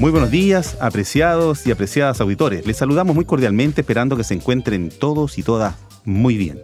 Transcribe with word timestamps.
Muy 0.00 0.12
buenos 0.12 0.30
días, 0.30 0.78
apreciados 0.80 1.66
y 1.66 1.72
apreciadas 1.72 2.20
auditores. 2.20 2.64
Les 2.64 2.76
saludamos 2.76 3.16
muy 3.16 3.24
cordialmente 3.24 3.80
esperando 3.80 4.16
que 4.16 4.22
se 4.22 4.34
encuentren 4.34 4.90
todos 4.90 5.38
y 5.38 5.42
todas 5.42 5.74
muy 6.04 6.36
bien. 6.36 6.60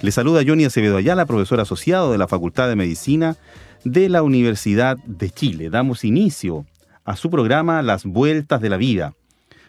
Les 0.00 0.14
saluda 0.14 0.40
Johnny 0.46 0.64
Acevedo 0.64 0.96
Ayala, 0.96 1.26
profesor 1.26 1.60
asociado 1.60 2.12
de 2.12 2.16
la 2.16 2.28
Facultad 2.28 2.66
de 2.66 2.76
Medicina 2.76 3.36
de 3.84 4.08
la 4.08 4.22
Universidad 4.22 4.96
de 5.04 5.28
Chile. 5.28 5.68
Damos 5.68 6.02
inicio 6.02 6.64
a 7.04 7.14
su 7.16 7.28
programa 7.28 7.82
Las 7.82 8.06
Vueltas 8.06 8.62
de 8.62 8.70
la 8.70 8.78
Vida, 8.78 9.12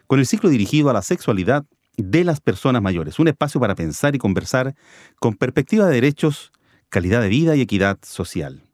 con 0.07 0.19
el 0.19 0.25
ciclo 0.25 0.49
dirigido 0.49 0.89
a 0.89 0.93
la 0.93 1.01
sexualidad 1.01 1.65
de 1.97 2.23
las 2.23 2.39
personas 2.39 2.81
mayores, 2.81 3.19
un 3.19 3.27
espacio 3.27 3.59
para 3.59 3.75
pensar 3.75 4.15
y 4.15 4.19
conversar 4.19 4.75
con 5.19 5.35
perspectiva 5.35 5.87
de 5.87 5.95
derechos, 5.95 6.53
calidad 6.87 7.21
de 7.21 7.27
vida 7.27 7.57
y 7.57 7.61
equidad 7.61 7.99
social. 8.01 8.68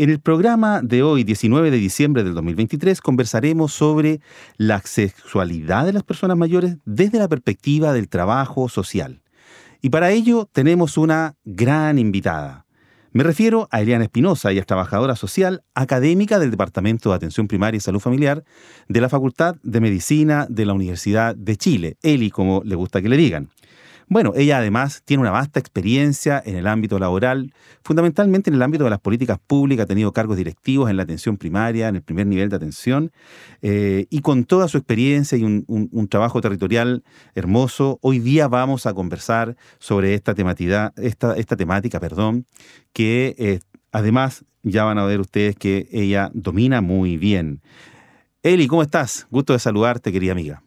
En 0.00 0.10
el 0.10 0.20
programa 0.20 0.80
de 0.80 1.02
hoy, 1.02 1.24
19 1.24 1.72
de 1.72 1.76
diciembre 1.76 2.22
del 2.22 2.32
2023, 2.34 3.00
conversaremos 3.00 3.72
sobre 3.72 4.20
la 4.56 4.80
sexualidad 4.80 5.86
de 5.86 5.92
las 5.92 6.04
personas 6.04 6.36
mayores 6.36 6.76
desde 6.84 7.18
la 7.18 7.26
perspectiva 7.26 7.92
del 7.92 8.08
trabajo 8.08 8.68
social. 8.68 9.22
Y 9.82 9.90
para 9.90 10.12
ello 10.12 10.48
tenemos 10.52 10.98
una 10.98 11.34
gran 11.44 11.98
invitada. 11.98 12.64
Me 13.10 13.24
refiero 13.24 13.66
a 13.72 13.80
Eliana 13.80 14.04
Espinosa, 14.04 14.52
ella 14.52 14.60
es 14.60 14.66
trabajadora 14.68 15.16
social, 15.16 15.64
académica 15.74 16.38
del 16.38 16.52
Departamento 16.52 17.10
de 17.10 17.16
Atención 17.16 17.48
Primaria 17.48 17.78
y 17.78 17.80
Salud 17.80 17.98
Familiar 17.98 18.44
de 18.86 19.00
la 19.00 19.08
Facultad 19.08 19.56
de 19.64 19.80
Medicina 19.80 20.46
de 20.48 20.64
la 20.64 20.74
Universidad 20.74 21.34
de 21.34 21.56
Chile, 21.56 21.96
Eli, 22.02 22.30
como 22.30 22.62
le 22.64 22.76
gusta 22.76 23.02
que 23.02 23.08
le 23.08 23.16
digan. 23.16 23.48
Bueno, 24.10 24.32
ella 24.34 24.56
además 24.56 25.02
tiene 25.04 25.20
una 25.20 25.30
vasta 25.30 25.60
experiencia 25.60 26.42
en 26.42 26.56
el 26.56 26.66
ámbito 26.66 26.98
laboral, 26.98 27.52
fundamentalmente 27.82 28.48
en 28.48 28.54
el 28.54 28.62
ámbito 28.62 28.84
de 28.84 28.90
las 28.90 29.00
políticas 29.00 29.38
públicas, 29.38 29.84
ha 29.84 29.86
tenido 29.86 30.12
cargos 30.12 30.38
directivos 30.38 30.88
en 30.88 30.96
la 30.96 31.02
atención 31.02 31.36
primaria, 31.36 31.88
en 31.88 31.96
el 31.96 32.02
primer 32.02 32.26
nivel 32.26 32.48
de 32.48 32.56
atención, 32.56 33.12
eh, 33.60 34.06
y 34.08 34.20
con 34.22 34.44
toda 34.44 34.66
su 34.68 34.78
experiencia 34.78 35.36
y 35.36 35.44
un, 35.44 36.08
trabajo 36.08 36.40
territorial 36.40 37.04
hermoso, 37.34 37.98
hoy 38.00 38.18
día 38.18 38.48
vamos 38.48 38.86
a 38.86 38.94
conversar 38.94 39.56
sobre 39.78 40.14
esta, 40.14 40.34
temática, 40.34 40.94
esta, 40.96 41.36
esta 41.36 41.56
temática, 41.56 42.00
perdón, 42.00 42.46
que 42.94 43.34
eh, 43.38 43.60
además 43.92 44.46
ya 44.62 44.84
van 44.84 44.96
a 44.96 45.04
ver 45.04 45.20
ustedes 45.20 45.54
que 45.54 45.86
ella 45.92 46.30
domina 46.32 46.80
muy 46.80 47.18
bien. 47.18 47.60
Eli, 48.42 48.68
¿cómo 48.68 48.82
estás? 48.82 49.26
Gusto 49.30 49.52
de 49.52 49.58
saludarte, 49.58 50.12
querida 50.12 50.32
amiga. 50.32 50.62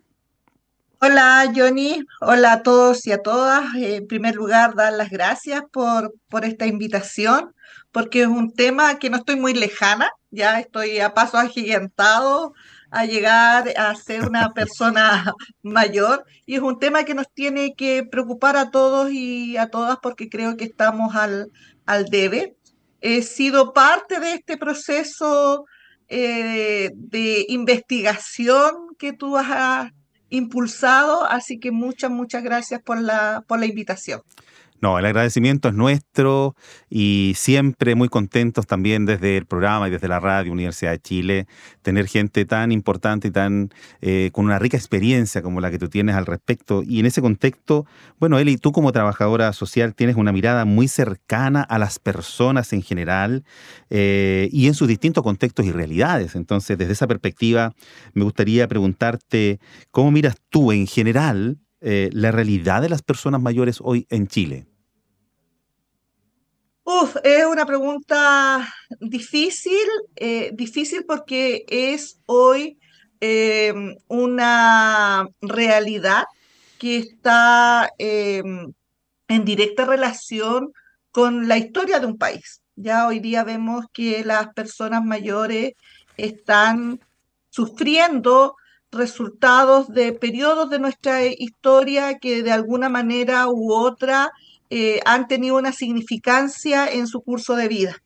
Hola 1.04 1.52
Johnny, 1.56 2.06
hola 2.20 2.54
a 2.54 2.62
todos 2.62 3.08
y 3.08 3.12
a 3.12 3.24
todas. 3.24 3.74
En 3.76 4.06
primer 4.06 4.36
lugar, 4.36 4.76
dar 4.76 4.94
las 4.94 5.10
gracias 5.10 5.64
por, 5.72 6.14
por 6.30 6.46
esta 6.46 6.68
invitación, 6.68 7.56
porque 7.92 8.22
es 8.22 8.28
un 8.28 8.54
tema 8.54 9.00
que 9.00 9.10
no 9.10 9.18
estoy 9.18 9.36
muy 9.36 9.56
lejana, 9.56 10.12
ya 10.30 10.60
estoy 10.60 11.00
a 11.00 11.16
paso 11.16 11.40
agigantado 11.40 12.54
a 12.92 13.06
llegar 13.06 13.74
a 13.78 13.96
ser 13.96 14.28
una 14.28 14.50
persona 14.54 15.34
mayor 15.64 16.24
y 16.46 16.54
es 16.56 16.62
un 16.62 16.78
tema 16.78 17.04
que 17.04 17.16
nos 17.16 17.32
tiene 17.34 17.74
que 17.76 18.04
preocupar 18.04 18.56
a 18.56 18.70
todos 18.70 19.12
y 19.12 19.58
a 19.58 19.72
todas 19.72 19.98
porque 20.04 20.30
creo 20.30 20.56
que 20.56 20.66
estamos 20.66 21.16
al, 21.16 21.52
al 21.88 22.06
debe. 22.06 22.56
He 23.02 23.24
sido 23.24 23.74
parte 23.74 24.20
de 24.20 24.34
este 24.34 24.56
proceso 24.56 25.66
eh, 26.10 26.92
de 26.94 27.46
investigación 27.50 28.96
que 29.00 29.14
tú 29.14 29.36
has 29.36 29.92
impulsado, 30.32 31.26
así 31.26 31.60
que 31.60 31.70
muchas, 31.72 32.10
muchas 32.10 32.42
gracias 32.42 32.82
por 32.82 33.00
la, 33.00 33.44
por 33.48 33.60
la 33.60 33.68
invitación. 33.68 34.24
No, 34.82 34.98
el 34.98 35.06
agradecimiento 35.06 35.70
es 35.70 35.76
nuestro 35.76 36.56
y 36.90 37.34
siempre 37.36 37.94
muy 37.94 38.10
contentos 38.10 38.66
también 38.66 39.06
desde 39.06 39.38
el 39.38 39.46
programa 39.46 39.88
y 39.88 39.92
desde 39.92 40.08
la 40.08 40.20
radio 40.20 40.52
Universidad 40.52 40.90
de 40.90 41.00
Chile, 41.00 41.48
tener 41.84 42.08
gente 42.08 42.46
tan 42.46 42.72
importante 42.72 43.28
y 43.28 43.32
tan 43.32 43.70
eh, 44.02 44.32
con 44.34 44.46
una 44.46 44.58
rica 44.58 44.78
experiencia 44.78 45.44
como 45.44 45.62
la 45.62 45.70
que 45.70 45.78
tú 45.78 45.88
tienes 45.88 46.16
al 46.16 46.26
respecto. 46.26 46.82
Y 46.84 47.00
en 47.00 47.06
ese 47.06 47.22
contexto, 47.22 47.86
bueno, 48.20 48.40
Eli, 48.40 48.58
tú 48.58 48.72
como 48.72 48.92
trabajadora 48.92 49.54
social 49.54 49.94
tienes 49.94 50.16
una 50.16 50.32
mirada 50.32 50.66
muy 50.66 50.88
cercana 50.88 51.62
a 51.62 51.78
las 51.78 52.00
personas 52.00 52.74
en 52.74 52.82
general 52.82 53.44
eh, 53.92 54.50
y 54.52 54.66
en 54.66 54.74
sus 54.74 54.88
distintos 54.88 55.24
contextos 55.24 55.68
y 55.68 55.72
realidades. 55.72 56.34
Entonces, 56.34 56.76
desde 56.80 56.94
esa 56.94 57.06
perspectiva, 57.06 57.76
me 58.16 58.24
gustaría 58.24 58.68
preguntarte, 58.68 59.60
¿cómo 59.92 60.10
miras 60.10 60.38
tú 60.50 60.72
en 60.72 60.88
general 60.88 61.60
eh, 61.82 62.10
la 62.14 62.32
realidad 62.32 62.82
de 62.82 62.90
las 62.90 63.04
personas 63.04 63.40
mayores 63.44 63.78
hoy 63.80 64.08
en 64.10 64.26
Chile? 64.26 64.71
Uf, 66.94 67.16
es 67.24 67.46
una 67.46 67.66
pregunta 67.66 68.68
difícil, 69.00 69.88
eh, 70.18 70.52
difícil 70.54 71.06
porque 71.06 71.64
es 71.70 72.20
hoy 72.26 72.80
em, 73.22 73.96
una 74.10 75.26
realidad 75.42 76.26
que 76.78 76.98
está 76.98 77.90
em, 77.98 78.74
en 79.30 79.46
directa 79.46 79.86
relación 79.86 80.74
con 81.12 81.48
la 81.48 81.58
historia 81.58 82.02
de 82.02 82.08
un 82.08 82.18
país. 82.18 82.62
Ya 82.76 83.08
hoy 83.08 83.20
día 83.20 83.46
vemos 83.46 83.86
que 83.94 84.26
las 84.26 84.54
personas 84.54 85.02
mayores 85.06 85.76
están 86.18 87.00
sufriendo 87.50 88.58
resultados 88.92 89.88
de 89.88 90.12
periodos 90.12 90.70
de 90.70 90.80
nuestra 90.80 91.24
historia 91.26 92.20
que 92.20 92.44
de 92.44 92.52
alguna 92.52 92.90
manera 92.90 93.48
u 93.48 93.72
otra 93.72 94.30
eh, 94.74 95.02
han 95.04 95.28
tenido 95.28 95.58
una 95.58 95.74
significancia 95.74 96.90
en 96.90 97.06
su 97.06 97.22
curso 97.22 97.58
de 97.58 97.68
vida. 97.68 98.02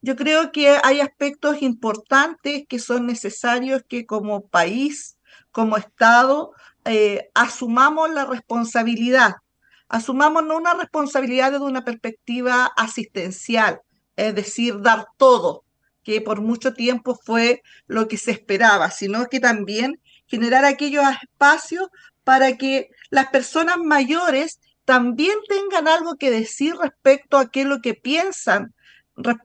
Yo 0.00 0.16
creo 0.16 0.50
que 0.50 0.76
hay 0.82 1.00
aspectos 1.00 1.62
importantes 1.62 2.64
que 2.68 2.80
son 2.80 3.06
necesarios 3.06 3.84
que 3.88 4.04
como 4.04 4.48
país, 4.48 5.16
como 5.52 5.76
Estado, 5.76 6.50
eh, 6.84 7.30
asumamos 7.34 8.10
la 8.10 8.24
responsabilidad. 8.24 9.34
Asumamos 9.88 10.44
no 10.44 10.56
una 10.56 10.74
responsabilidad 10.74 11.52
desde 11.52 11.66
una 11.66 11.84
perspectiva 11.84 12.66
asistencial, 12.76 13.80
es 14.16 14.34
decir, 14.34 14.80
dar 14.80 15.06
todo, 15.18 15.62
que 16.02 16.20
por 16.20 16.40
mucho 16.40 16.74
tiempo 16.74 17.16
fue 17.24 17.62
lo 17.86 18.08
que 18.08 18.16
se 18.16 18.32
esperaba, 18.32 18.90
sino 18.90 19.26
que 19.26 19.38
también 19.38 20.00
generar 20.26 20.64
aquellos 20.64 21.04
espacios 21.22 21.90
para 22.24 22.56
que 22.56 22.88
las 23.10 23.28
personas 23.28 23.76
mayores 23.78 24.58
también 24.92 25.38
tengan 25.48 25.88
algo 25.88 26.16
que 26.16 26.30
decir 26.30 26.74
respecto 26.76 27.38
a 27.38 27.50
qué 27.50 27.62
es 27.62 27.66
lo 27.66 27.80
que 27.80 27.94
piensan 27.94 28.74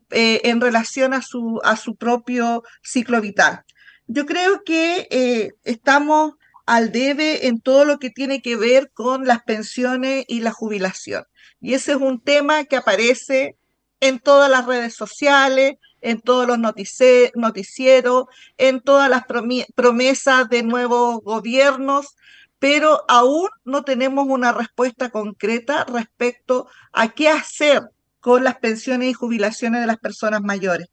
eh, 0.09 0.41
en 0.43 0.59
relación 0.59 1.13
a 1.13 1.21
su, 1.21 1.61
a 1.63 1.77
su 1.77 1.95
propio 1.95 2.63
ciclo 2.83 3.21
vital. 3.21 3.63
Yo 4.07 4.25
creo 4.25 4.65
que 4.65 5.07
eh, 5.09 5.53
estamos 5.63 6.33
al 6.65 6.91
debe 6.91 7.47
en 7.47 7.61
todo 7.61 7.85
lo 7.85 7.97
que 7.97 8.09
tiene 8.09 8.41
que 8.41 8.57
ver 8.57 8.91
con 8.91 9.25
las 9.25 9.43
pensiones 9.43 10.25
y 10.27 10.41
la 10.41 10.51
jubilación. 10.51 11.23
Y 11.61 11.75
ese 11.75 11.93
es 11.93 11.97
un 11.97 12.19
tema 12.19 12.65
que 12.65 12.75
aparece 12.75 13.55
en 14.01 14.19
todas 14.19 14.51
las 14.51 14.65
redes 14.65 14.95
sociales, 14.95 15.75
en 16.01 16.19
todos 16.19 16.45
los 16.45 16.59
noticieros, 16.59 18.25
en 18.57 18.81
todas 18.81 19.09
las 19.09 19.23
promesas 19.75 20.49
de 20.49 20.63
nuevos 20.63 21.21
gobiernos, 21.23 22.17
pero 22.59 23.03
aún 23.07 23.49
no 23.65 23.83
tenemos 23.83 24.25
una 24.27 24.51
respuesta 24.51 25.09
concreta 25.09 25.85
respecto 25.85 26.67
a 26.91 27.09
qué 27.09 27.29
hacer 27.29 27.83
con 28.19 28.43
las 28.43 28.57
pensiones 28.57 29.09
y 29.09 29.13
jubilaciones 29.13 29.81
de 29.81 29.87
las 29.87 29.97
personas 29.97 30.41
mayores. 30.41 30.89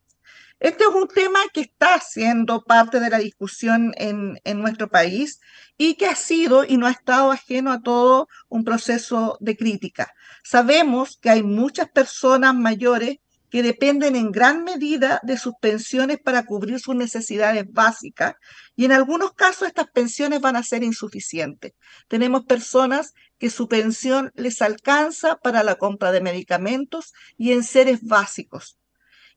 Este 0.61 0.85
es 0.85 0.91
un 0.91 1.09
tema 1.09 1.41
que 1.53 1.63
está 1.63 2.01
siendo 2.01 2.63
parte 2.63 3.01
de 3.01 3.11
la 3.11 3.19
discusión 3.19 3.93
en, 3.97 4.41
en, 4.45 4.61
nuestro 4.61 4.89
país 4.89 5.41
y 5.77 5.95
que 5.97 6.07
ha 6.07 6.15
sido 6.15 6.65
y 6.65 6.77
no 6.77 6.87
ha 6.87 6.91
estado 6.91 7.33
ajeno 7.33 7.73
a 7.73 7.83
todo 7.83 8.29
un 8.49 8.65
proceso 8.65 9.37
de 9.41 9.57
crítica. 9.57 10.15
Sabemos 10.43 11.19
que 11.21 11.31
hay 11.31 11.43
muchas 11.43 11.91
personas 11.91 12.55
mayores 12.55 13.19
que 13.55 13.63
dependen 13.63 14.17
en 14.17 14.33
gran 14.33 14.65
medida 14.65 15.21
de 15.23 15.39
sus 15.39 15.55
pensiones 15.61 16.19
para 16.19 16.45
cubrir 16.45 16.81
sus 16.81 16.97
necesidades 16.97 17.65
básicas 17.71 18.35
y 18.75 18.85
en 18.85 18.91
algunos 18.91 19.33
casos 19.35 19.69
estas 19.69 19.87
pensiones 19.93 20.41
van 20.41 20.57
a 20.57 20.65
ser 20.65 20.83
insuficientes. 20.83 21.73
Tenemos 22.09 22.47
personas 22.47 23.15
que 23.39 23.51
su 23.51 23.69
pensión 23.69 24.33
les 24.35 24.61
alcanza 24.61 25.37
para 25.37 25.63
la 25.63 25.77
compra 25.77 26.11
de 26.11 26.21
medicamentos 26.21 27.13
y 27.39 27.53
en 27.53 27.63
seres 27.63 28.03
básicos 28.03 28.77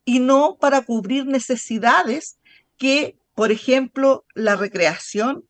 y 0.03 0.17
no 0.17 0.57
para 0.59 0.81
cubrir 0.81 1.27
necesidades 1.27 2.39
que, 2.75 3.19
por 3.35 3.51
ejemplo, 3.51 4.25
la 4.33 4.55
recreación, 4.55 5.47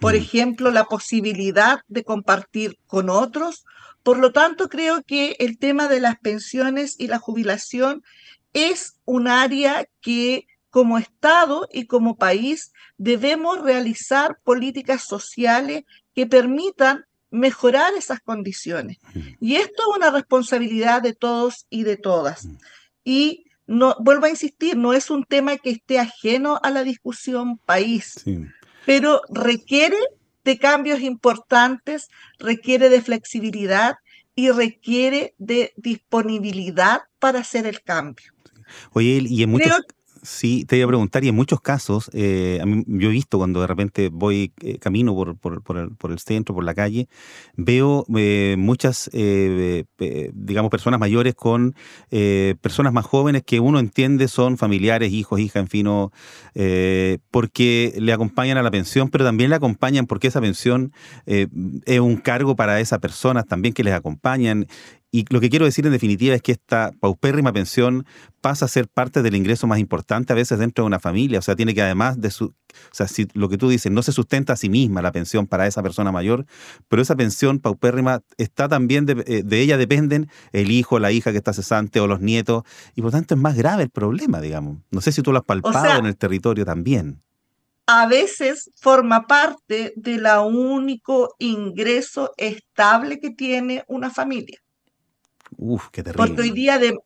por 0.00 0.14
ejemplo, 0.14 0.70
la 0.70 0.84
posibilidad 0.84 1.80
de 1.86 2.02
compartir 2.02 2.78
con 2.86 3.10
otros. 3.10 3.66
Por 4.06 4.18
lo 4.18 4.30
tanto, 4.30 4.68
creo 4.68 5.02
que 5.02 5.34
el 5.40 5.58
tema 5.58 5.88
de 5.88 5.98
las 5.98 6.16
pensiones 6.20 6.94
y 6.96 7.08
la 7.08 7.18
jubilación 7.18 8.04
es 8.52 9.00
un 9.04 9.26
área 9.26 9.84
que 10.00 10.46
como 10.70 10.96
Estado 10.96 11.68
y 11.72 11.86
como 11.86 12.16
país 12.16 12.72
debemos 12.98 13.62
realizar 13.62 14.38
políticas 14.44 15.02
sociales 15.02 15.82
que 16.14 16.24
permitan 16.24 17.04
mejorar 17.32 17.94
esas 17.94 18.20
condiciones. 18.20 18.98
Y 19.40 19.56
esto 19.56 19.82
es 19.90 19.96
una 19.96 20.12
responsabilidad 20.12 21.02
de 21.02 21.12
todos 21.12 21.66
y 21.68 21.82
de 21.82 21.96
todas. 21.96 22.46
Y 23.02 23.46
no, 23.66 23.96
vuelvo 23.98 24.26
a 24.26 24.30
insistir, 24.30 24.76
no 24.76 24.92
es 24.92 25.10
un 25.10 25.24
tema 25.24 25.56
que 25.56 25.70
esté 25.70 25.98
ajeno 25.98 26.60
a 26.62 26.70
la 26.70 26.84
discusión 26.84 27.58
país, 27.58 28.22
pero 28.84 29.22
requiere 29.28 29.98
de 30.46 30.58
cambios 30.58 31.00
importantes, 31.00 32.08
requiere 32.38 32.88
de 32.88 33.02
flexibilidad 33.02 33.96
y 34.36 34.50
requiere 34.50 35.34
de 35.38 35.72
disponibilidad 35.76 37.02
para 37.18 37.40
hacer 37.40 37.66
el 37.66 37.82
cambio. 37.82 38.32
Oye, 38.92 39.22
y 39.26 39.42
en 39.42 39.50
muchos, 39.50 39.82
Sí, 40.26 40.64
te 40.64 40.76
iba 40.76 40.86
a 40.86 40.88
preguntar, 40.88 41.22
y 41.22 41.28
en 41.28 41.36
muchos 41.36 41.60
casos, 41.60 42.10
eh, 42.12 42.58
a 42.60 42.66
yo 42.66 43.08
he 43.08 43.12
visto 43.12 43.38
cuando 43.38 43.60
de 43.60 43.68
repente 43.68 44.08
voy 44.12 44.52
eh, 44.60 44.76
camino 44.78 45.14
por, 45.14 45.36
por, 45.36 45.62
por, 45.62 45.78
el, 45.78 45.90
por, 45.92 46.10
el, 46.10 46.18
centro, 46.18 46.52
por 46.52 46.64
la 46.64 46.74
calle, 46.74 47.08
veo 47.56 48.04
eh, 48.16 48.56
muchas, 48.58 49.08
digamos, 49.12 50.70
personas 50.70 50.98
mayores 50.98 51.36
con 51.36 51.76
personas 52.10 52.92
más 52.92 53.06
jóvenes 53.06 53.44
que 53.44 53.60
uno 53.60 53.78
entiende 53.78 54.26
son 54.26 54.58
familiares, 54.58 55.12
hijos, 55.12 55.38
hijas, 55.38 55.62
en 55.62 55.68
fin, 55.68 55.86
porque 57.30 57.94
le 57.96 58.12
acompañan 58.12 58.58
a 58.58 58.64
la 58.64 58.72
pensión, 58.72 59.08
pero 59.08 59.24
también 59.24 59.50
le 59.50 59.56
acompañan 59.56 60.06
porque 60.06 60.26
esa 60.26 60.40
pensión 60.40 60.92
es 61.26 62.00
un 62.00 62.16
cargo 62.16 62.56
para 62.56 62.80
esas 62.80 62.98
personas 62.98 63.46
también 63.46 63.72
que 63.72 63.84
les 63.84 63.94
acompañan 63.94 64.66
y 65.16 65.24
lo 65.30 65.40
que 65.40 65.48
quiero 65.48 65.64
decir 65.64 65.86
en 65.86 65.92
definitiva 65.92 66.34
es 66.34 66.42
que 66.42 66.52
esta 66.52 66.92
paupérrima 67.00 67.50
pensión 67.50 68.04
pasa 68.42 68.66
a 68.66 68.68
ser 68.68 68.86
parte 68.86 69.22
del 69.22 69.34
ingreso 69.34 69.66
más 69.66 69.78
importante 69.78 70.34
a 70.34 70.36
veces 70.36 70.58
dentro 70.58 70.84
de 70.84 70.88
una 70.88 71.00
familia. 71.00 71.38
O 71.38 71.42
sea, 71.42 71.56
tiene 71.56 71.74
que 71.74 71.80
además 71.80 72.20
de 72.20 72.30
su... 72.30 72.48
O 72.48 72.92
sea, 72.92 73.08
si 73.08 73.26
lo 73.32 73.48
que 73.48 73.56
tú 73.56 73.70
dices, 73.70 73.90
no 73.90 74.02
se 74.02 74.12
sustenta 74.12 74.52
a 74.52 74.56
sí 74.56 74.68
misma 74.68 75.00
la 75.00 75.12
pensión 75.12 75.46
para 75.46 75.66
esa 75.66 75.82
persona 75.82 76.12
mayor, 76.12 76.44
pero 76.88 77.00
esa 77.00 77.16
pensión 77.16 77.60
paupérrima 77.60 78.20
está 78.36 78.68
también, 78.68 79.06
de, 79.06 79.24
eh, 79.26 79.42
ella 79.52 79.78
dependen 79.78 80.28
el 80.52 80.70
hijo, 80.70 80.98
la 80.98 81.12
hija 81.12 81.32
que 81.32 81.38
está 81.38 81.54
cesante 81.54 81.98
o 81.98 82.06
los 82.06 82.20
nietos, 82.20 82.64
y 82.94 83.00
por 83.00 83.10
tanto 83.10 83.34
es 83.34 83.40
más 83.40 83.56
grave 83.56 83.84
el 83.84 83.90
problema, 83.90 84.42
digamos. 84.42 84.82
No 84.90 85.00
sé 85.00 85.12
si 85.12 85.22
tú 85.22 85.32
lo 85.32 85.38
has 85.38 85.46
palpado 85.46 85.98
en 85.98 86.04
el 86.04 86.16
territorio 86.18 86.66
también 86.66 87.22
a 87.88 88.08
veces 88.08 88.72
forma 88.74 89.28
parte 89.28 89.92
del 89.94 90.26
único 90.44 91.36
ingreso 91.38 92.32
estable 92.36 93.20
que 93.20 93.30
tiene 93.30 93.84
una 93.86 94.10
familia. 94.10 94.58
Uf, 95.56 95.88
qué 95.90 96.02
terrible. 96.02 96.26
Porque 96.26 96.42
hoy 96.42 96.50
día 96.50 96.78
de, 96.78 96.96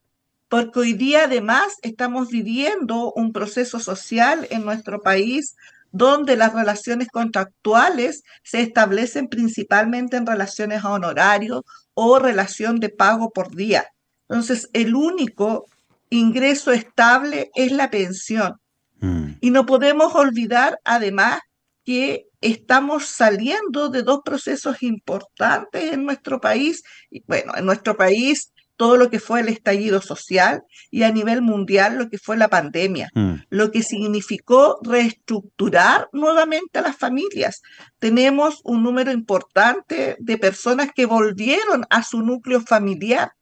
porque 0.49 0.81
hoy 0.81 0.93
día 0.95 1.25
además 1.25 1.77
estamos 1.83 2.29
viviendo 2.29 3.13
un 3.13 3.33
proceso 3.33 3.79
social 3.79 4.47
en 4.51 4.65
nuestro 4.65 5.01
país 5.01 5.55
donde 5.93 6.37
las 6.37 6.53
relaciones 6.55 7.09
contractuales 7.09 8.23
se 8.43 8.61
establecen 8.61 9.29
principalmente 9.29 10.17
en 10.17 10.27
relaciones 10.27 10.85
a 10.85 10.91
honorarios 10.91 11.63
o 11.95 12.19
relación 12.19 12.81
de 12.81 12.89
pago 12.91 13.31
por 13.31 13.55
día. 13.55 13.87
Entonces, 14.29 14.69
el 14.73 14.95
único 14.95 15.67
ingreso 16.11 16.73
estable 16.73 17.51
es 17.55 17.73
la 17.73 17.91
pensión. 17.91 18.61
Mm. 19.01 19.33
Y 19.41 19.51
no 19.51 19.67
podemos 19.67 20.15
olvidar, 20.15 20.79
además, 20.85 21.41
que 21.85 22.27
estamos 22.41 23.07
saliendo 23.07 23.89
de 23.89 24.03
dos 24.03 24.21
procesos 24.25 24.83
importantes 24.83 25.93
en 25.93 26.05
nuestro 26.05 26.41
país. 26.41 26.83
Y 27.11 27.23
bueno, 27.27 27.53
en 27.57 27.67
nuestro 27.67 27.97
país 27.97 28.53
todo 28.81 28.97
lo 28.97 29.11
que 29.11 29.21
fue 29.21 29.41
el 29.41 29.51
estallido 29.51 30.01
social 30.01 30.63
y 30.91 31.03
a 31.03 31.13
nivel 31.13 31.43
mundial 31.43 31.99
lo 31.99 32.09
que 32.09 32.17
fue 32.17 32.39
la 32.39 32.49
pandemia, 32.49 33.11
mm. 33.15 33.35
lo 33.51 33.71
que 33.71 33.83
significó 33.83 34.79
reestructurar 34.83 36.09
nuevamente 36.15 36.79
a 36.79 36.83
las 36.83 36.97
familias. 36.97 37.61
Tenemos 37.99 38.63
un 38.65 38.83
número 38.83 39.13
importante 39.13 40.17
de 40.19 40.39
personas 40.39 40.93
que 40.95 41.05
volvieron 41.05 41.85
a 41.91 42.03
su 42.03 42.23
núcleo 42.23 42.63
familiar 42.63 43.33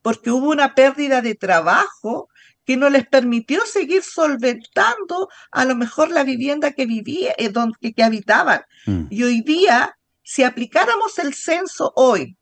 porque 0.00 0.30
hubo 0.30 0.48
una 0.50 0.74
pérdida 0.74 1.20
de 1.20 1.34
trabajo 1.34 2.30
que 2.66 2.76
no 2.76 2.90
les 2.90 3.06
permitió 3.06 3.64
seguir 3.64 4.02
solventando 4.02 5.28
a 5.52 5.64
lo 5.64 5.76
mejor 5.76 6.10
la 6.10 6.24
vivienda 6.24 6.72
que 6.72 6.84
vivía, 6.84 7.32
eh, 7.38 7.48
donde, 7.48 7.94
que, 7.94 8.02
habitaban. 8.02 8.62
Mm. 8.86 9.04
Y 9.08 9.22
hoy 9.22 9.40
día, 9.40 9.96
si 10.22 10.42
aplicáramos 10.42 11.18
el 11.18 11.32
censo 11.32 11.92
hoy, 11.94 12.36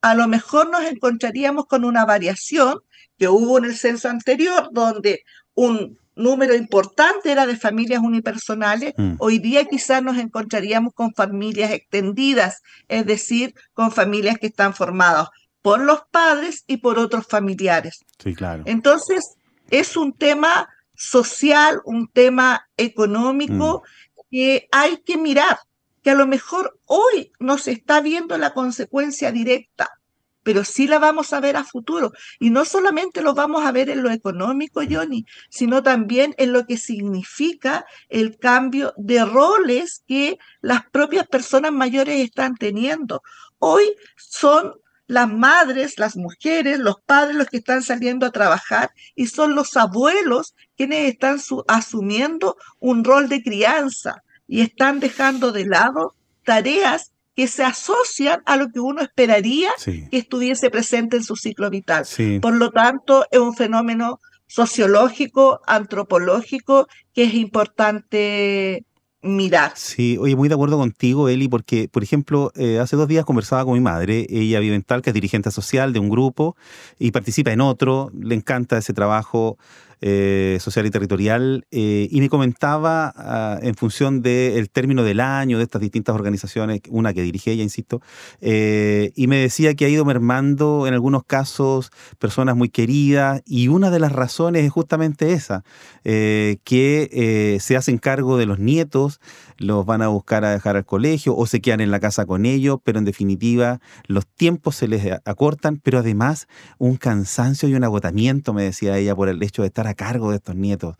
a 0.00 0.14
lo 0.14 0.28
mejor 0.28 0.70
nos 0.70 0.84
encontraríamos 0.84 1.66
con 1.66 1.84
una 1.84 2.04
variación 2.04 2.78
que 3.18 3.28
hubo 3.28 3.58
en 3.58 3.64
el 3.64 3.76
censo 3.76 4.08
anterior, 4.08 4.68
donde 4.70 5.24
un 5.54 5.98
número 6.14 6.54
importante 6.54 7.32
era 7.32 7.46
de 7.46 7.56
familias 7.56 8.00
unipersonales, 8.00 8.94
mm. 8.96 9.14
hoy 9.18 9.40
día 9.40 9.64
quizás 9.64 10.02
nos 10.02 10.18
encontraríamos 10.18 10.94
con 10.94 11.14
familias 11.14 11.72
extendidas, 11.72 12.62
es 12.86 13.06
decir, 13.06 13.54
con 13.72 13.90
familias 13.90 14.38
que 14.38 14.46
están 14.46 14.72
formadas 14.72 15.28
por 15.62 15.80
los 15.80 16.02
padres 16.10 16.62
y 16.68 16.76
por 16.78 16.98
otros 16.98 17.26
familiares. 17.26 18.04
Sí, 18.22 18.34
claro. 18.34 18.62
Entonces, 18.66 19.37
es 19.70 19.96
un 19.96 20.12
tema 20.12 20.68
social, 20.94 21.80
un 21.84 22.08
tema 22.08 22.68
económico 22.76 23.82
mm. 23.82 24.20
que 24.30 24.68
hay 24.72 24.98
que 24.98 25.16
mirar, 25.16 25.58
que 26.02 26.10
a 26.10 26.14
lo 26.14 26.26
mejor 26.26 26.78
hoy 26.86 27.32
no 27.38 27.58
se 27.58 27.72
está 27.72 28.00
viendo 28.00 28.36
la 28.36 28.52
consecuencia 28.52 29.30
directa, 29.32 29.98
pero 30.42 30.64
sí 30.64 30.86
la 30.86 30.98
vamos 30.98 31.32
a 31.32 31.40
ver 31.40 31.56
a 31.56 31.64
futuro. 31.64 32.12
Y 32.40 32.48
no 32.48 32.64
solamente 32.64 33.20
lo 33.20 33.34
vamos 33.34 33.64
a 33.64 33.72
ver 33.72 33.90
en 33.90 34.02
lo 34.02 34.10
económico, 34.10 34.80
Johnny, 34.88 35.26
sino 35.50 35.82
también 35.82 36.34
en 36.38 36.52
lo 36.52 36.66
que 36.66 36.78
significa 36.78 37.84
el 38.08 38.38
cambio 38.38 38.94
de 38.96 39.24
roles 39.24 40.02
que 40.08 40.38
las 40.62 40.88
propias 40.90 41.26
personas 41.26 41.72
mayores 41.72 42.20
están 42.20 42.56
teniendo. 42.56 43.22
Hoy 43.58 43.94
son 44.16 44.74
las 45.08 45.28
madres, 45.28 45.98
las 45.98 46.16
mujeres, 46.16 46.78
los 46.78 47.00
padres 47.04 47.34
los 47.34 47.48
que 47.48 47.56
están 47.56 47.82
saliendo 47.82 48.26
a 48.26 48.30
trabajar 48.30 48.92
y 49.16 49.26
son 49.26 49.56
los 49.56 49.76
abuelos 49.76 50.54
quienes 50.76 51.10
están 51.10 51.38
asumiendo 51.66 52.56
un 52.78 53.02
rol 53.02 53.28
de 53.28 53.42
crianza 53.42 54.22
y 54.46 54.60
están 54.60 55.00
dejando 55.00 55.50
de 55.50 55.66
lado 55.66 56.14
tareas 56.44 57.12
que 57.34 57.48
se 57.48 57.64
asocian 57.64 58.42
a 58.46 58.56
lo 58.56 58.68
que 58.70 58.80
uno 58.80 59.00
esperaría 59.00 59.70
que 59.84 60.08
estuviese 60.10 60.70
presente 60.70 61.16
en 61.16 61.24
su 61.24 61.36
ciclo 61.36 61.70
vital. 61.70 62.06
Por 62.42 62.54
lo 62.54 62.70
tanto, 62.70 63.26
es 63.30 63.38
un 63.38 63.54
fenómeno 63.54 64.20
sociológico, 64.46 65.60
antropológico, 65.66 66.88
que 67.14 67.24
es 67.24 67.34
importante 67.34 68.84
mirar. 69.22 69.72
Sí, 69.74 70.16
oye, 70.18 70.36
muy 70.36 70.48
de 70.48 70.54
acuerdo 70.54 70.78
contigo, 70.78 71.28
Eli, 71.28 71.48
porque, 71.48 71.88
por 71.88 72.02
ejemplo, 72.02 72.52
eh, 72.54 72.78
hace 72.78 72.96
dos 72.96 73.08
días 73.08 73.24
conversaba 73.24 73.64
con 73.64 73.74
mi 73.74 73.80
madre, 73.80 74.26
ella 74.30 74.60
vive 74.60 74.76
en 74.76 74.82
Talca, 74.82 75.10
es 75.10 75.14
dirigente 75.14 75.50
social 75.50 75.92
de 75.92 75.98
un 75.98 76.08
grupo 76.08 76.56
y 76.98 77.10
participa 77.10 77.52
en 77.52 77.60
otro, 77.60 78.10
le 78.14 78.34
encanta 78.34 78.78
ese 78.78 78.92
trabajo 78.92 79.58
eh, 80.00 80.58
social 80.60 80.86
y 80.86 80.90
territorial, 80.90 81.66
eh, 81.70 82.08
y 82.10 82.20
me 82.20 82.28
comentaba 82.28 83.12
ah, 83.16 83.58
en 83.62 83.74
función 83.74 84.22
del 84.22 84.70
término 84.70 85.02
del 85.02 85.20
año 85.20 85.58
de 85.58 85.64
estas 85.64 85.80
distintas 85.80 86.14
organizaciones, 86.14 86.80
una 86.88 87.12
que 87.12 87.22
dirige 87.22 87.50
ella, 87.50 87.62
insisto, 87.62 88.00
eh, 88.40 89.10
y 89.16 89.26
me 89.26 89.38
decía 89.38 89.74
que 89.74 89.84
ha 89.84 89.88
ido 89.88 90.04
mermando 90.04 90.86
en 90.86 90.94
algunos 90.94 91.24
casos 91.24 91.90
personas 92.18 92.56
muy 92.56 92.68
queridas, 92.68 93.42
y 93.44 93.68
una 93.68 93.90
de 93.90 93.98
las 93.98 94.12
razones 94.12 94.64
es 94.64 94.70
justamente 94.70 95.32
esa, 95.32 95.64
que 96.04 97.58
se 97.60 97.76
hacen 97.76 97.98
cargo 97.98 98.38
de 98.38 98.46
los 98.46 98.58
nietos, 98.58 99.20
los 99.58 99.84
van 99.84 100.02
a 100.02 100.08
buscar 100.08 100.44
a 100.44 100.50
dejar 100.50 100.76
al 100.76 100.84
colegio 100.84 101.36
o 101.36 101.46
se 101.46 101.60
quedan 101.60 101.80
en 101.80 101.90
la 101.90 102.00
casa 102.00 102.26
con 102.26 102.46
ellos, 102.46 102.78
pero 102.82 102.98
en 102.98 103.04
definitiva 103.04 103.80
los 104.06 104.26
tiempos 104.26 104.76
se 104.76 104.88
les 104.88 105.18
acortan, 105.24 105.78
pero 105.82 105.98
además 105.98 106.46
un 106.78 106.96
cansancio 106.96 107.68
y 107.68 107.74
un 107.74 107.84
agotamiento, 107.84 108.54
me 108.54 108.62
decía 108.62 108.96
ella, 108.96 109.14
por 109.14 109.28
el 109.28 109.42
hecho 109.42 109.62
de 109.62 109.68
estar 109.68 109.86
a 109.86 109.94
cargo 109.94 110.30
de 110.30 110.36
estos 110.36 110.56
nietos. 110.56 110.96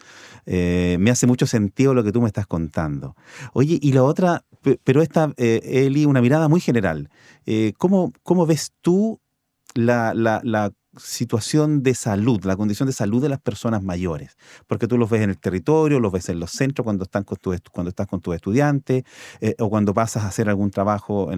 Eh, 0.47 0.97
me 1.01 1.11
hace 1.11 1.27
mucho 1.27 1.47
sentido 1.47 1.95
lo 1.95 2.05
que 2.05 2.13
tú 2.13 2.21
me 2.21 2.27
estás 2.27 2.47
contando. 2.47 3.15
Oye, 3.53 3.79
y 3.81 3.93
la 3.93 4.03
otra, 4.03 4.45
pero 4.85 5.03
esta, 5.03 5.33
eh, 5.37 5.61
Eli, 5.87 6.05
una 6.05 6.21
mirada 6.21 6.49
muy 6.49 6.61
general. 6.61 7.09
Eh, 7.47 7.73
¿cómo, 7.79 8.13
¿cómo, 8.23 8.47
ves 8.47 8.73
tú 8.81 9.21
la, 9.75 10.15
la, 10.15 10.73
situación 10.99 11.83
de 11.83 11.95
salud, 11.95 12.45
la 12.45 12.57
condición 12.57 12.87
de 12.87 12.93
salud 12.93 13.23
de 13.23 13.29
las 13.29 13.41
personas 13.41 13.83
mayores, 13.83 14.37
porque 14.67 14.87
tú 14.87 14.99
los 14.99 15.09
ves 15.09 15.23
en 15.23 15.31
el 15.31 15.39
territorio, 15.39 16.01
los 16.01 16.13
ves 16.13 16.29
en 16.29 16.41
los 16.41 16.51
centros 16.51 16.85
cuando, 16.85 17.05
están 17.05 17.25
con 17.25 17.39
tu, 17.39 17.55
cuando 17.73 17.91
estás 17.91 18.07
con 18.07 18.21
tus 18.21 18.35
estudiantes 18.35 19.05
o 19.59 19.71
cuando 19.71 19.95
pasas 19.95 20.25
a 20.25 20.29
hacer 20.29 20.49
algún 20.49 20.71
trabajo. 20.71 21.31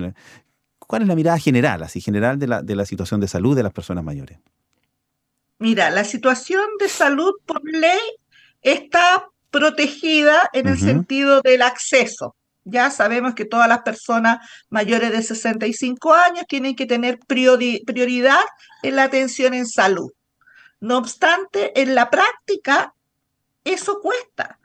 ¿Cuál 0.78 1.02
es 1.02 1.08
la 1.08 1.14
mirada 1.14 1.38
general, 1.38 1.82
así 1.82 2.00
general 2.00 2.38
de 2.38 2.46
la, 2.46 2.62
de 2.62 2.74
la 2.74 2.84
situación 2.84 3.20
de 3.20 3.28
salud 3.28 3.54
de 3.54 3.62
las 3.62 3.72
personas 3.72 4.02
mayores? 4.02 4.38
Mira, 5.58 5.90
la 5.90 6.04
situación 6.04 6.64
de 6.78 6.88
salud 6.88 7.32
por 7.44 7.62
ley 7.64 8.00
está 8.62 9.28
protegida 9.50 10.48
en 10.52 10.68
el 10.68 10.78
sentido 10.78 11.42
del 11.42 11.62
acceso. 11.62 12.34
Ya 12.64 12.90
sabemos 12.90 13.34
que 13.34 13.44
todas 13.44 13.68
las 13.68 13.82
personas 13.82 14.46
mayores 14.68 15.12
de 15.12 15.22
65 15.22 16.12
años 16.14 16.44
tienen 16.48 16.76
que 16.76 16.86
tener 16.86 17.18
prioridad 17.26 18.44
en 18.82 18.96
la 18.96 19.04
atención 19.04 19.54
en 19.54 19.66
salud. 19.66 20.12
No 20.80 20.98
obstante, 20.98 21.78
en 21.80 21.94
la 21.94 22.10
práctica, 22.10 22.94
eso 23.64 24.00
cuesta. 24.00 24.58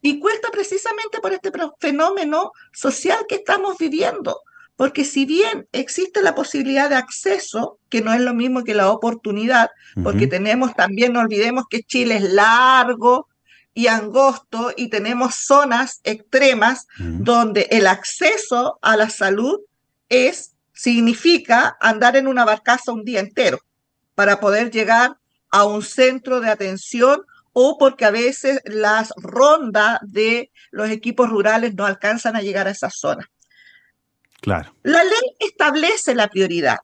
Y 0.00 0.18
cuesta 0.18 0.50
precisamente 0.50 1.20
por 1.20 1.32
este 1.32 1.52
fenómeno 1.78 2.52
social 2.72 3.24
que 3.28 3.36
estamos 3.36 3.78
viviendo. 3.78 4.40
Porque 4.76 5.04
si 5.04 5.26
bien 5.26 5.68
existe 5.70 6.22
la 6.22 6.34
posibilidad 6.34 6.88
de 6.88 6.96
acceso, 6.96 7.78
que 7.88 8.00
no 8.00 8.12
es 8.12 8.20
lo 8.20 8.34
mismo 8.34 8.64
que 8.64 8.74
la 8.74 8.90
oportunidad, 8.90 9.70
porque 10.02 10.26
tenemos 10.26 10.74
también, 10.74 11.12
no 11.12 11.20
olvidemos 11.20 11.64
que 11.70 11.82
Chile 11.82 12.16
es 12.16 12.32
largo, 12.32 13.28
y 13.74 13.86
angosto 13.86 14.72
y 14.76 14.88
tenemos 14.88 15.34
zonas 15.34 16.00
extremas 16.04 16.86
donde 16.98 17.68
el 17.70 17.86
acceso 17.86 18.78
a 18.82 18.96
la 18.96 19.08
salud 19.08 19.60
es 20.08 20.52
significa 20.72 21.76
andar 21.80 22.16
en 22.16 22.26
una 22.26 22.44
barcaza 22.44 22.92
un 22.92 23.04
día 23.04 23.20
entero 23.20 23.58
para 24.14 24.40
poder 24.40 24.70
llegar 24.70 25.16
a 25.50 25.64
un 25.64 25.82
centro 25.82 26.40
de 26.40 26.50
atención 26.50 27.24
o 27.52 27.78
porque 27.78 28.04
a 28.04 28.10
veces 28.10 28.60
las 28.64 29.12
rondas 29.16 29.98
de 30.02 30.50
los 30.70 30.90
equipos 30.90 31.28
rurales 31.28 31.74
no 31.74 31.84
alcanzan 31.84 32.36
a 32.36 32.40
llegar 32.40 32.66
a 32.66 32.70
esa 32.70 32.90
zona. 32.90 33.30
Claro. 34.40 34.74
La 34.82 35.04
ley 35.04 35.36
establece 35.38 36.14
la 36.14 36.28
prioridad. 36.28 36.78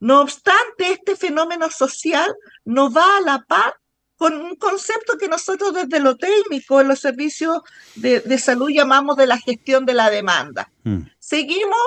No 0.00 0.20
obstante, 0.22 0.92
este 0.92 1.16
fenómeno 1.16 1.70
social 1.70 2.34
no 2.64 2.90
va 2.92 3.18
a 3.18 3.20
la 3.20 3.44
par 3.46 3.74
con 4.20 4.34
un 4.34 4.54
concepto 4.56 5.16
que 5.16 5.28
nosotros 5.28 5.72
desde 5.72 5.98
lo 5.98 6.18
técnico 6.18 6.78
en 6.78 6.88
los 6.88 7.00
servicios 7.00 7.62
de, 7.94 8.38
salud 8.38 8.68
llamamos 8.68 9.16
de 9.16 9.26
la 9.26 9.38
gestión 9.38 9.86
de 9.86 9.94
la 9.94 10.10
demanda. 10.10 10.70
Mm. 10.84 11.04
Seguimos 11.18 11.80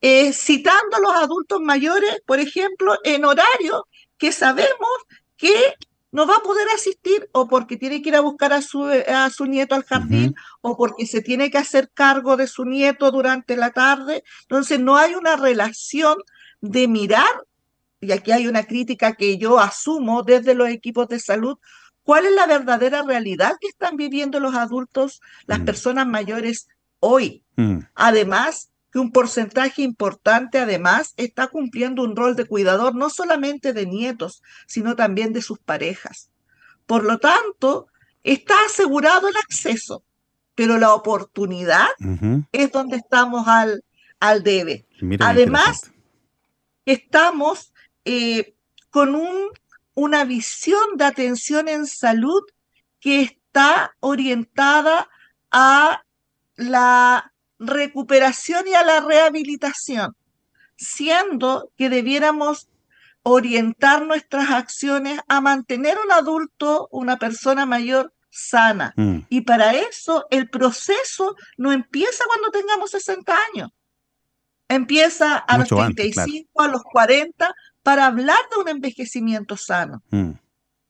eh, 0.00 0.32
citando 0.32 0.98
a 0.98 1.00
los 1.00 1.12
adultos 1.16 1.60
mayores, 1.60 2.22
por 2.24 2.38
ejemplo, 2.38 2.96
en 3.02 3.24
horario 3.24 3.88
que 4.18 4.30
sabemos 4.30 4.88
que 5.36 5.74
no 6.12 6.28
va 6.28 6.36
a 6.36 6.42
poder 6.44 6.68
asistir 6.76 7.28
o 7.32 7.48
porque 7.48 7.76
tiene 7.76 8.02
que 8.02 8.10
ir 8.10 8.14
a 8.14 8.20
buscar 8.20 8.52
a 8.52 8.62
su, 8.62 8.84
a 8.84 9.28
su 9.28 9.46
nieto 9.46 9.74
al 9.74 9.82
jardín 9.82 10.36
o 10.60 10.76
porque 10.76 11.06
se 11.06 11.22
tiene 11.22 11.50
que 11.50 11.58
hacer 11.58 11.90
cargo 11.92 12.36
de 12.36 12.46
su 12.46 12.66
nieto 12.66 13.10
durante 13.10 13.56
la 13.56 13.72
tarde. 13.72 14.22
Entonces 14.42 14.78
no 14.78 14.96
hay 14.96 15.16
una 15.16 15.34
relación 15.34 16.18
de 16.60 16.86
mirar 16.86 17.47
y 18.00 18.12
aquí 18.12 18.32
hay 18.32 18.46
una 18.46 18.64
crítica 18.64 19.14
que 19.14 19.38
yo 19.38 19.58
asumo 19.58 20.22
desde 20.22 20.54
los 20.54 20.68
equipos 20.68 21.08
de 21.08 21.18
salud, 21.18 21.58
¿cuál 22.02 22.26
es 22.26 22.32
la 22.32 22.46
verdadera 22.46 23.02
realidad 23.02 23.56
que 23.60 23.68
están 23.68 23.96
viviendo 23.96 24.40
los 24.40 24.54
adultos, 24.54 25.20
las 25.46 25.60
mm. 25.60 25.64
personas 25.64 26.06
mayores 26.06 26.68
hoy? 27.00 27.42
Mm. 27.56 27.80
Además, 27.94 28.70
que 28.92 28.98
un 28.98 29.10
porcentaje 29.10 29.82
importante 29.82 30.58
además 30.58 31.12
está 31.16 31.48
cumpliendo 31.48 32.02
un 32.02 32.16
rol 32.16 32.36
de 32.36 32.46
cuidador 32.46 32.94
no 32.94 33.10
solamente 33.10 33.72
de 33.72 33.86
nietos, 33.86 34.42
sino 34.66 34.96
también 34.96 35.32
de 35.32 35.42
sus 35.42 35.58
parejas. 35.58 36.30
Por 36.86 37.04
lo 37.04 37.18
tanto, 37.18 37.88
está 38.22 38.54
asegurado 38.64 39.28
el 39.28 39.36
acceso, 39.36 40.04
pero 40.54 40.78
la 40.78 40.94
oportunidad 40.94 41.88
es 42.52 42.72
donde 42.72 42.96
estamos 42.96 43.46
al, 43.46 43.84
al 44.20 44.42
debe. 44.42 44.86
además, 45.20 45.92
estamos 46.86 47.72
eh, 48.10 48.54
con 48.88 49.14
un, 49.14 49.50
una 49.92 50.24
visión 50.24 50.96
de 50.96 51.04
atención 51.04 51.68
en 51.68 51.86
salud 51.86 52.42
que 53.00 53.20
está 53.20 53.94
orientada 54.00 55.10
a 55.50 56.02
la 56.56 57.34
recuperación 57.58 58.66
y 58.66 58.72
a 58.72 58.82
la 58.82 59.00
rehabilitación, 59.00 60.16
siendo 60.78 61.70
que 61.76 61.90
debiéramos 61.90 62.70
orientar 63.22 64.06
nuestras 64.06 64.52
acciones 64.52 65.20
a 65.28 65.42
mantener 65.42 65.98
un 66.02 66.10
adulto, 66.10 66.88
una 66.90 67.18
persona 67.18 67.66
mayor 67.66 68.14
sana. 68.30 68.94
Mm. 68.96 69.18
Y 69.28 69.42
para 69.42 69.74
eso 69.74 70.26
el 70.30 70.48
proceso 70.48 71.36
no 71.58 71.72
empieza 71.72 72.24
cuando 72.26 72.50
tengamos 72.52 72.90
60 72.92 73.36
años. 73.52 73.70
Empieza 74.66 75.36
a 75.36 75.58
los 75.58 75.68
35, 75.68 76.62
a 76.62 76.68
los 76.68 76.82
40, 76.82 77.54
para 77.88 78.04
hablar 78.04 78.36
de 78.54 78.60
un 78.60 78.68
envejecimiento 78.68 79.56
sano. 79.56 80.02
Mm. 80.10 80.32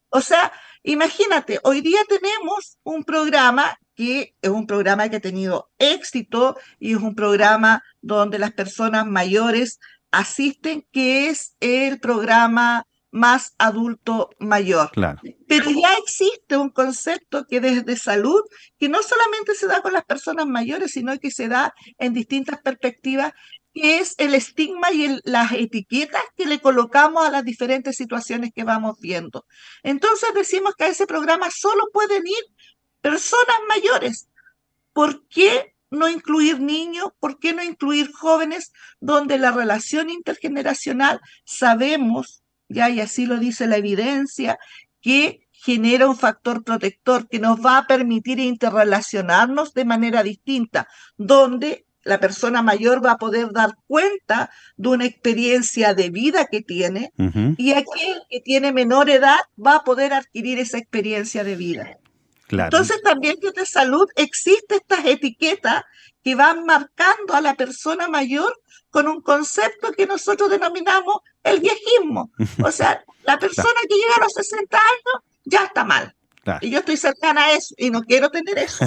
O 0.09 0.21
sea, 0.21 0.53
imagínate, 0.83 1.61
hoy 1.63 1.81
día 1.81 2.01
tenemos 2.09 2.77
un 2.83 3.05
programa 3.05 3.79
que 3.95 4.35
es 4.43 4.51
un 4.51 4.67
programa 4.67 5.09
que 5.09 5.19
ha 5.19 5.21
tenido 5.21 5.71
éxito 5.79 6.57
y 6.81 6.95
es 6.95 6.99
un 6.99 7.15
programa 7.15 7.85
donde 8.01 8.41
las 8.41 8.51
personas 8.51 9.07
mayores 9.07 9.79
asisten, 10.11 10.89
que 10.91 11.29
es 11.29 11.55
el 11.61 12.01
programa 12.01 12.85
más 13.11 13.55
adulto 13.59 14.31
mayor. 14.39 14.91
Claro. 14.91 15.21
Pero 15.47 15.71
ya 15.71 15.95
existe 16.03 16.57
un 16.57 16.71
concepto 16.71 17.47
que 17.47 17.61
desde 17.61 17.97
salud, 17.97 18.41
que 18.79 18.89
no 18.89 19.03
solamente 19.03 19.55
se 19.55 19.67
da 19.67 19.83
con 19.83 19.93
las 19.93 20.05
personas 20.05 20.47
mayores, 20.47 20.91
sino 20.91 21.17
que 21.19 21.31
se 21.31 21.49
da 21.49 21.75
en 21.99 22.13
distintas 22.13 22.61
perspectivas, 22.61 23.33
que 23.75 23.99
es 23.99 24.15
el 24.19 24.35
estigma 24.35 24.91
y 24.93 25.21
las 25.25 25.53
etiquetas 25.53 26.23
que 26.37 26.47
le 26.47 26.61
colocamos 26.61 27.25
a 27.25 27.31
las 27.31 27.45
diferentes 27.45 27.97
situaciones 27.97 28.51
que 28.55 28.65
vamos 28.65 28.99
viendo. 29.01 29.47
Entonces 29.83 30.31
decimos 30.35 30.75
que 30.77 30.85
a 30.85 30.89
ese 30.89 31.07
programa 31.07 31.49
solo 31.51 31.85
pueden 31.93 32.27
ir 32.27 32.45
personas 33.01 33.57
mayores. 33.69 34.29
¿Por 34.93 35.27
qué 35.29 35.75
no 35.91 36.09
incluir 36.09 36.61
niños? 36.61 37.09
¿Por 37.21 37.39
qué 37.39 37.53
no 37.53 37.63
incluir 37.63 38.13
jóvenes 38.13 38.73
donde 39.01 39.39
la 39.39 39.53
relación 39.53 40.11
intergeneracional 40.11 41.21
sabemos, 41.45 42.43
ya 42.69 42.91
y 42.91 43.01
así 43.01 43.27
lo 43.27 43.39
dice 43.39 43.67
la 43.67 43.77
evidencia, 43.77 44.59
que 45.01 45.49
genera 45.53 46.09
un 46.09 46.17
factor 46.17 46.63
protector 46.63 47.29
que 47.29 47.39
nos 47.39 47.65
va 47.65 47.79
a 47.79 47.87
permitir 47.87 48.39
interrelacionarnos 48.39 49.75
de 49.75 49.85
manera 49.85 50.23
distinta, 50.23 50.89
donde 51.17 51.88
la 52.09 52.21
persona 52.21 52.63
mayor 52.63 53.05
va 53.05 53.13
a 53.13 53.19
poder 53.19 53.53
dar 53.53 53.77
cuenta 53.87 54.51
de 54.77 54.89
una 54.89 55.05
experiencia 55.05 55.93
de 55.93 56.09
vida 56.09 56.47
que 56.47 56.63
tiene 56.63 57.13
y 57.59 57.73
aquel 57.73 58.23
que 58.31 58.41
tiene 58.41 58.73
menor 58.73 59.11
edad 59.11 59.39
va 59.65 59.77
a 59.77 59.85
poder 59.85 60.15
adquirir 60.15 60.59
esa 60.59 60.79
experiencia 60.79 61.45
de 61.45 61.55
vida. 61.55 61.99
Entonces 62.49 63.03
también 63.03 63.37
desde 63.43 63.67
salud 63.67 64.09
existe 64.17 64.77
estas 64.77 65.05
etiquetas 65.05 65.85
que 66.25 66.35
van 66.35 66.65
marcando 66.65 67.35
a 67.35 67.43
la 67.43 67.55
persona 67.55 68.09
mayor 68.09 68.59
con 68.89 69.07
un 69.07 69.21
concepto 69.21 69.93
que 69.93 70.07
nosotros 70.07 70.49
denominamos 70.49 71.17
el 71.45 71.61
viejismo. 71.61 72.31
O 72.65 72.73
sea, 72.73 73.05
la 73.25 73.39
persona 73.39 73.81
que 73.87 73.95
llega 73.95 74.15
a 74.17 74.25
los 74.25 74.33
60 74.33 74.79
años 74.79 75.25
ya 75.45 75.65
está 75.65 75.85
mal. 75.85 76.15
Y 76.61 76.71
yo 76.71 76.79
estoy 76.79 76.97
cercana 76.97 77.47
a 77.47 77.53
eso 77.53 77.75
y 77.77 77.91
no 77.91 78.03
quiero 78.03 78.31
tener 78.31 78.59
eso. 78.59 78.85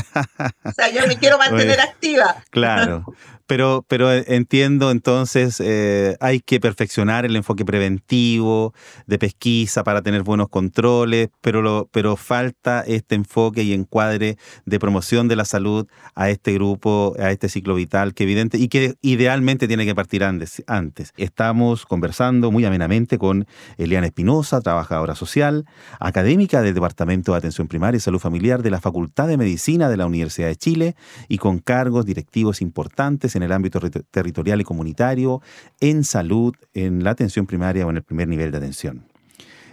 o 0.64 0.72
sea, 0.72 0.90
yo 0.90 1.06
me 1.08 1.18
quiero 1.18 1.38
mantener 1.38 1.80
activa. 1.80 2.44
Claro. 2.50 3.06
Pero, 3.52 3.84
pero 3.86 4.10
entiendo 4.14 4.92
entonces, 4.92 5.60
eh, 5.60 6.16
hay 6.22 6.40
que 6.40 6.62
perfeccionar 6.62 7.26
el 7.26 7.36
enfoque 7.36 7.66
preventivo 7.66 8.74
de 9.08 9.20
pesquisa 9.20 9.84
para 9.84 10.02
tener 10.02 10.24
buenos 10.24 10.48
controles, 10.48 11.28
pero, 11.42 11.90
pero 11.92 12.16
falta 12.16 12.80
este 12.88 13.16
enfoque 13.16 13.64
y 13.64 13.74
encuadre 13.74 14.38
de 14.66 14.80
promoción 14.80 15.28
de 15.28 15.36
la 15.36 15.44
salud 15.44 15.86
a 16.16 16.30
este 16.30 16.54
grupo, 16.54 17.14
a 17.20 17.32
este 17.32 17.50
ciclo 17.50 17.76
vital 17.76 18.14
que 18.14 18.24
evidente 18.24 18.58
y 18.58 18.70
que 18.70 18.96
idealmente 19.02 19.68
tiene 19.68 19.86
que 19.86 19.96
partir 19.96 20.24
antes. 20.24 21.14
Estamos 21.18 21.86
conversando 21.86 22.52
muy 22.52 22.64
amenamente 22.64 23.18
con 23.18 23.46
Eliana 23.78 24.08
Espinosa, 24.08 24.62
trabajadora 24.62 25.14
social, 25.14 25.66
académica 26.00 26.62
del 26.62 26.74
Departamento 26.74 27.34
de 27.34 27.40
Atención 27.40 27.68
Primaria 27.68 27.98
y 27.98 28.00
Salud 28.00 28.20
Familiar 28.20 28.64
de 28.64 28.72
la 28.72 28.80
Facultad 28.80 29.28
de 29.28 29.36
Medicina 29.36 29.90
de 29.90 29.98
la 29.98 30.06
Universidad 30.06 30.48
de 30.48 30.56
Chile 30.56 30.96
y 31.28 31.38
con 31.38 31.60
cargos 31.60 32.06
directivos 32.06 32.62
importantes 32.62 33.36
en 33.36 33.41
en 33.42 33.46
el 33.46 33.52
ámbito 33.52 33.80
territorial 34.12 34.62
y 34.62 34.64
comunitario, 34.64 35.42
en 35.80 36.04
salud, 36.04 36.56
en 36.74 37.04
la 37.04 37.12
atención 37.12 37.46
primaria 37.46 37.86
o 37.86 37.90
en 37.90 37.98
el 37.98 38.04
primer 38.04 38.28
nivel 38.28 38.52
de 38.52 38.58
atención. 38.58 39.11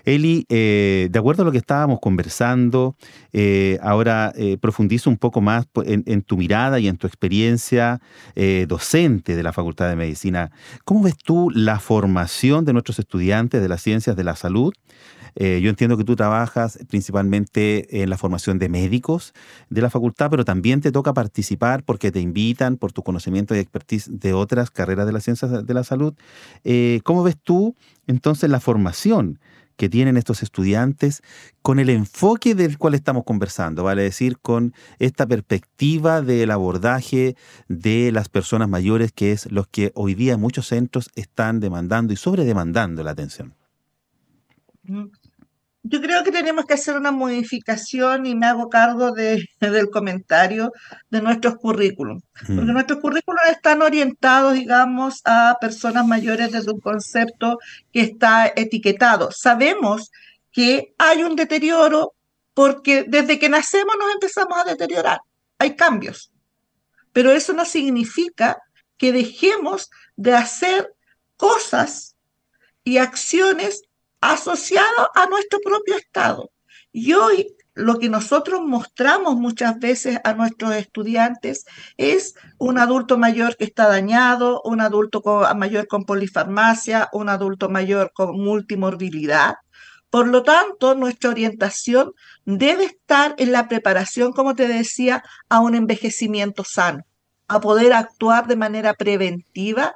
Eli, 0.08 0.46
eh, 0.48 1.08
de 1.10 1.18
acuerdo 1.18 1.42
a 1.42 1.46
lo 1.46 1.52
que 1.52 1.58
estábamos 1.58 1.98
conversando, 2.00 2.96
eh, 3.32 3.78
ahora 3.82 4.32
eh, 4.36 4.56
profundizo 4.58 5.10
un 5.10 5.16
poco 5.16 5.40
más 5.40 5.66
en, 5.84 6.22
tu 6.22 6.36
mirada 6.36 6.80
y 6.80 6.88
en 6.88 6.96
tu 6.96 7.06
experiencia 7.06 8.00
docente 8.66 9.36
de 9.36 9.42
la 9.42 9.52
Facultad 9.52 9.88
de 9.88 9.96
Medicina. 9.96 10.50
¿Cómo 10.84 11.02
ves 11.02 11.16
tú 11.16 11.50
la 11.50 11.78
formación 11.78 12.64
de 12.64 12.72
nuestros 12.72 12.98
estudiantes 12.98 13.60
de 13.60 13.68
las 13.68 13.82
ciencias 13.82 14.16
de 14.16 14.24
la 14.24 14.36
salud 14.36 14.72
eh, 15.40 15.60
yo 15.62 15.70
entiendo 15.70 15.96
que 15.96 16.04
tú 16.04 16.16
trabajas 16.16 16.78
principalmente 16.88 18.02
en 18.02 18.10
la 18.10 18.18
formación 18.18 18.58
de 18.58 18.68
médicos 18.68 19.34
de 19.70 19.82
la 19.82 19.88
facultad, 19.88 20.30
pero 20.30 20.44
también 20.44 20.80
te 20.80 20.90
toca 20.90 21.14
participar 21.14 21.84
porque 21.84 22.10
te 22.10 22.20
invitan 22.20 22.76
por 22.76 22.92
tu 22.92 23.04
conocimiento 23.04 23.54
y 23.54 23.58
expertise 23.58 24.08
de 24.10 24.32
otras 24.32 24.70
carreras 24.70 25.06
de 25.06 25.12
las 25.12 25.22
ciencias 25.22 25.64
de 25.64 25.74
la 25.74 25.84
salud. 25.84 26.14
Eh, 26.64 27.00
¿Cómo 27.04 27.22
ves 27.22 27.36
tú 27.40 27.76
entonces 28.08 28.50
la 28.50 28.58
formación 28.58 29.38
que 29.78 29.88
tienen 29.88 30.16
estos 30.16 30.42
estudiantes 30.42 31.23
con 31.62 31.78
el 31.78 31.88
enfoque 31.88 32.54
del 32.56 32.76
cual 32.78 32.94
estamos 32.94 33.23
conversando, 33.25 33.85
vale 33.85 34.02
decir, 34.02 34.38
con 34.38 34.75
esta 34.99 35.25
perspectiva 35.26 36.20
del 36.20 36.50
abordaje 36.50 37.37
de 37.68 38.11
las 38.12 38.28
personas 38.28 38.68
mayores, 38.68 39.12
que 39.12 39.30
es 39.32 39.50
lo 39.50 39.64
que 39.64 39.92
hoy 39.94 40.14
día 40.14 40.37
muchos 40.37 40.66
centros 40.66 41.11
están 41.14 41.61
demandando 41.61 42.12
y 42.12 42.16
sobredemandando 42.16 43.04
la 43.04 43.12
atención. 43.12 43.54
Yo 45.82 46.00
creo 46.00 46.25
que 46.25 46.32
tenemos 46.32 46.66
que 46.66 46.75
hacer 46.75 46.97
una 46.97 47.12
modificación 47.12 48.26
y 48.26 48.35
me 48.35 48.47
hago 48.47 48.68
cargo 48.68 49.12
de, 49.12 49.49
del 49.61 49.90
comentario 49.90 50.73
de 51.11 51.23
nuestros 51.23 51.56
currículums, 51.56 52.23
porque 52.40 52.73
nuestros 52.73 53.00
currículums 53.00 53.49
están 53.50 53.82
orientados, 53.82 54.54
digamos, 54.54 55.20
a 55.25 55.56
personas 55.61 56.06
mayores 56.06 56.52
desde 56.52 56.73
un 56.73 56.80
concepto 56.80 57.58
que 57.92 58.00
está 58.00 58.52
etiquetado. 58.54 59.30
Sabemos 59.30 60.11
que 60.52 60.94
hay 60.99 61.23
un 61.23 61.37
deterioro 61.37 62.14
porque 62.54 63.04
desde 63.06 63.38
que 63.38 63.49
nacemos 63.49 63.94
nos 63.99 64.12
empezamos 64.12 64.58
a 64.58 64.64
deteriorar, 64.64 65.20
hay 65.58 65.76
cambios, 65.76 66.32
pero 67.12 67.30
eso 67.30 67.52
no 67.52 67.64
significa 67.64 68.58
que 68.97 69.12
dejemos 69.12 69.90
de 70.16 70.35
hacer 70.35 70.92
cosas 71.37 72.16
y 72.82 72.99
acciones 72.99 73.82
asociado 74.20 75.10
a 75.14 75.26
nuestro 75.26 75.58
propio 75.60 75.96
estado. 75.96 76.50
Y 76.92 77.12
hoy 77.12 77.54
lo 77.78 77.98
que 78.00 78.08
nosotros 78.08 78.60
mostramos 78.64 79.37
muchas 79.37 79.78
veces 79.78 80.18
a 80.25 80.34
nuestros 80.34 80.75
estudiantes 80.75 81.64
es 81.96 82.34
un 82.58 82.78
adulto 82.78 83.18
mayor 83.18 83.56
que 83.56 83.64
está 83.64 83.87
dañado, 83.87 84.60
un 84.64 84.80
adulto 84.80 85.22
mayor 85.54 85.87
con 85.87 86.04
polifarmacia, 86.04 87.08
un 87.12 87.28
adulto 87.28 87.68
mayor 87.68 88.10
con 88.12 88.37
multimorbilidad. 88.40 89.54
Por 90.10 90.26
lo 90.26 90.42
tanto, 90.42 90.96
nuestra 90.96 91.30
orientación 91.30 92.14
debe 92.44 92.87
estar 92.87 93.37
en 93.38 93.52
la 93.52 93.68
preparación, 93.68 94.32
como 94.32 94.56
te 94.56 94.66
decía, 94.66 95.22
a 95.48 95.60
un 95.60 95.76
envejecimiento 95.76 96.64
sano, 96.64 97.04
a 97.46 97.60
poder 97.60 97.92
actuar 97.92 98.48
de 98.48 98.56
manera 98.56 98.94
preventiva, 98.94 99.94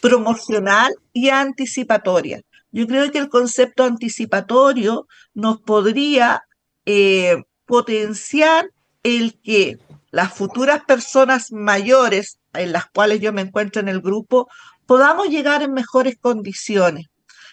promocional 0.00 0.94
y 1.12 1.30
anticipatoria. 1.30 2.42
Yo 2.76 2.86
creo 2.86 3.10
que 3.10 3.16
el 3.16 3.30
concepto 3.30 3.84
anticipatorio 3.84 5.08
nos 5.32 5.62
podría 5.62 6.42
eh, 6.84 7.42
potenciar 7.64 8.68
el 9.02 9.40
que 9.42 9.78
las 10.10 10.34
futuras 10.34 10.84
personas 10.84 11.52
mayores, 11.52 12.38
en 12.52 12.72
las 12.72 12.84
cuales 12.84 13.20
yo 13.20 13.32
me 13.32 13.40
encuentro 13.40 13.80
en 13.80 13.88
el 13.88 14.02
grupo, 14.02 14.50
podamos 14.84 15.30
llegar 15.30 15.62
en 15.62 15.72
mejores 15.72 16.18
condiciones. 16.20 17.06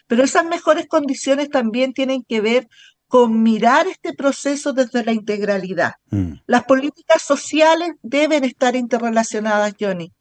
Pero 0.07 0.25
esas 0.25 0.43
mejores 0.43 0.87
condiciones 0.87 1.49
también 1.49 1.93
tienen 1.93 2.23
que 2.27 2.41
ver 2.41 2.67
con 3.07 3.43
mirar 3.43 3.87
este 3.87 4.11
proceso 4.11 4.73
desde 4.73 5.05
la 5.05 5.13
integralidad. 5.13 5.93
Mm. 6.09 6.33
Las 6.47 6.65
políticas 6.65 7.21
sociales 7.21 7.91
deben 8.01 8.43
estar 8.43 8.75
interrelacionadas, 8.75 9.73
Johnny. 9.79 10.11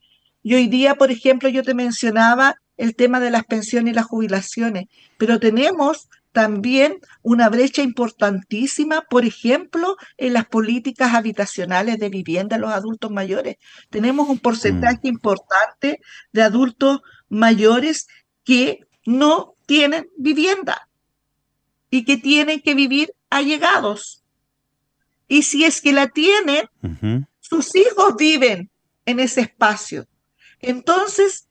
Y 0.44 0.54
hoy 0.54 0.68
día, 0.68 0.94
por 0.94 1.10
ejemplo, 1.10 1.48
yo 1.48 1.64
te 1.64 1.74
mencionaba 1.74 2.54
el 2.76 2.94
tema 2.96 3.20
de 3.20 3.30
las 3.30 3.44
pensiones 3.44 3.92
y 3.92 3.94
las 3.94 4.06
jubilaciones, 4.06 4.86
pero 5.18 5.38
tenemos 5.38 6.08
también 6.32 6.98
una 7.22 7.48
brecha 7.50 7.82
importantísima, 7.82 9.02
por 9.02 9.24
ejemplo, 9.24 9.96
en 10.16 10.32
las 10.32 10.46
políticas 10.46 11.14
habitacionales 11.14 11.98
de 11.98 12.08
vivienda 12.08 12.56
de 12.56 12.62
los 12.62 12.72
adultos 12.72 13.10
mayores. 13.10 13.56
Tenemos 13.90 14.28
un 14.28 14.38
porcentaje 14.38 15.00
mm. 15.04 15.06
importante 15.06 16.00
de 16.32 16.42
adultos 16.42 17.02
mayores 17.28 18.08
que 18.44 18.80
no 19.04 19.54
tienen 19.66 20.08
vivienda 20.16 20.88
y 21.90 22.04
que 22.04 22.16
tienen 22.16 22.60
que 22.60 22.74
vivir 22.74 23.12
allegados. 23.28 24.24
Y 25.28 25.42
si 25.42 25.64
es 25.64 25.80
que 25.80 25.92
la 25.92 26.08
tienen, 26.08 26.66
sus 27.40 27.74
hijos 27.76 28.16
viven 28.18 28.70
en 29.04 29.20
ese 29.20 29.42
espacio. 29.42 30.06
Entonces, 30.60 31.48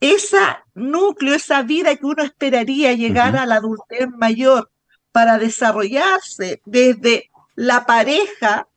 ese 0.00 0.38
núcleo, 0.74 1.34
esa 1.34 1.62
vida 1.62 1.96
que 1.96 2.06
uno 2.06 2.22
esperaría 2.22 2.92
llegar 2.92 3.36
a 3.36 3.46
la 3.46 3.56
adultez 3.56 4.08
mayor 4.16 4.70
para 5.12 5.38
desarrollarse 5.38 6.60
desde 6.66 7.30
la 7.54 7.86
pareja, 7.86 8.68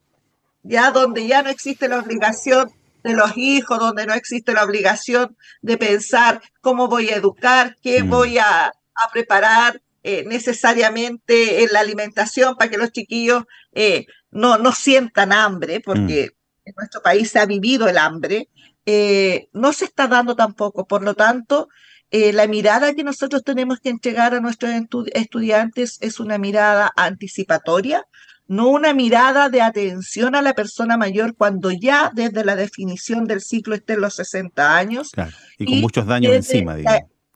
ya 0.63 0.91
donde 0.91 1.27
ya 1.27 1.43
no 1.43 1.49
existe 1.49 1.89
la 1.89 1.99
obligación 1.99 2.71
de 3.03 3.13
los 3.13 3.37
hijos, 3.37 3.79
donde 3.79 4.05
no 4.05 4.13
existe 4.13 4.53
la 4.53 4.63
obligación 4.63 5.35
de 5.61 5.77
pensar 5.77 6.41
cómo 6.61 6.87
voy 6.87 7.09
a 7.09 7.15
educar, 7.15 7.75
qué 7.81 8.03
mm. 8.03 8.09
voy 8.09 8.37
a, 8.37 8.73
preparar 9.13 9.81
eh, 10.03 10.25
necesariamente 10.27 11.63
en 11.63 11.71
la 11.71 11.79
alimentación 11.79 12.57
para 12.57 12.69
que 12.69 12.77
los 12.77 12.91
chiquillos 12.91 13.45
eh, 13.71 14.07
no, 14.29 14.57
no 14.57 14.73
sientan 14.73 15.31
hambre, 15.31 15.79
porque 15.79 16.31
mm. 16.31 16.69
en 16.69 16.73
nuestro 16.77 17.01
país 17.01 17.31
se 17.31 17.39
ha 17.39 17.45
vivido 17.45 17.87
el 17.87 17.97
hambre. 17.97 18.49
Eh, 18.91 19.49
no 19.53 19.71
se 19.71 19.85
está 19.85 20.07
dando 20.07 20.35
tampoco. 20.35 20.87
Por 20.87 21.03
lo 21.03 21.13
tanto, 21.13 21.69
eh, 22.09 22.33
la 22.33 22.47
mirada 22.47 22.95
que 22.95 23.03
nosotros 23.03 23.43
tenemos 23.43 23.79
que 23.79 23.89
entregar 23.89 24.33
a 24.33 24.39
nuestros 24.39 24.71
estudiantes 25.13 25.99
es 26.01 26.19
una 26.19 26.39
mirada 26.39 26.91
anticipatoria, 26.95 28.03
no 28.47 28.67
una 28.69 28.95
mirada 28.95 29.49
de 29.49 29.61
atención 29.61 30.33
a 30.33 30.41
la 30.41 30.55
persona 30.55 30.97
mayor 30.97 31.35
cuando 31.35 31.69
ya 31.69 32.09
desde 32.15 32.43
la 32.43 32.55
definición 32.55 33.25
del 33.25 33.41
ciclo 33.41 33.75
esté 33.75 33.93
en 33.93 34.01
los 34.01 34.15
60 34.15 34.75
años. 34.75 35.11
y 35.59 35.65
con 35.65 35.81
muchos 35.81 36.07
daños 36.07 36.33
encima, 36.33 36.75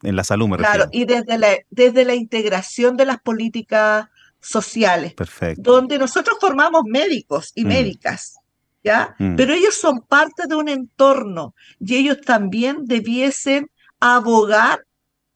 en 0.01 0.15
la 0.15 0.23
salud 0.23 0.47
me 0.47 0.57
Claro, 0.57 0.89
y 0.91 1.05
desde 1.05 1.37
la, 1.37 1.49
desde 1.69 2.03
la 2.03 2.15
integración 2.15 2.97
de 2.97 3.05
las 3.05 3.19
políticas 3.19 4.07
sociales, 4.41 5.13
Perfecto. 5.13 5.71
donde 5.71 5.99
nosotros 5.99 6.37
formamos 6.41 6.81
médicos 6.87 7.51
y 7.53 7.63
mm. 7.63 7.67
médicas. 7.67 8.39
¿Ya? 8.83 9.15
Mm. 9.19 9.35
Pero 9.35 9.53
ellos 9.53 9.75
son 9.75 10.01
parte 10.01 10.47
de 10.47 10.55
un 10.55 10.69
entorno 10.69 11.55
y 11.79 11.95
ellos 11.95 12.21
también 12.21 12.85
debiesen 12.85 13.69
abogar 13.99 14.85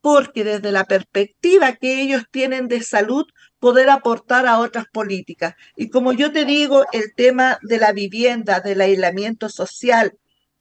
porque 0.01 0.43
desde 0.43 0.71
la 0.71 0.86
perspectiva 0.86 1.73
que 1.73 2.01
ellos 2.01 2.23
tienen 2.31 2.67
de 2.67 2.81
salud, 2.81 3.25
poder 3.60 3.89
aportar 3.89 4.47
a 4.47 4.60
otras 4.60 4.86
políticas. 4.91 5.55
Y 5.75 5.89
como 5.89 6.13
yo 6.13 6.31
te 6.31 6.45
digo, 6.45 6.86
el 6.93 7.13
tema 7.13 7.57
de 7.63 7.77
la 7.77 7.91
vivienda, 7.91 8.62
del 8.62 8.79
aislamiento 8.79 9.49
social 9.49 10.13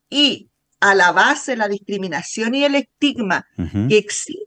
y 0.08 0.48
a 0.80 0.94
la 0.94 1.12
base 1.12 1.56
la 1.56 1.68
discriminación 1.68 2.54
y 2.54 2.64
el 2.64 2.74
estigma 2.74 3.46
que 3.88 3.98
existe 3.98 4.46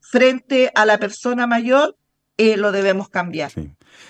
frente 0.00 0.72
a 0.74 0.86
la 0.86 0.98
persona 0.98 1.46
mayor, 1.46 1.97
eh, 2.38 2.56
lo 2.56 2.72
debemos 2.72 3.08
cambiar. 3.08 3.52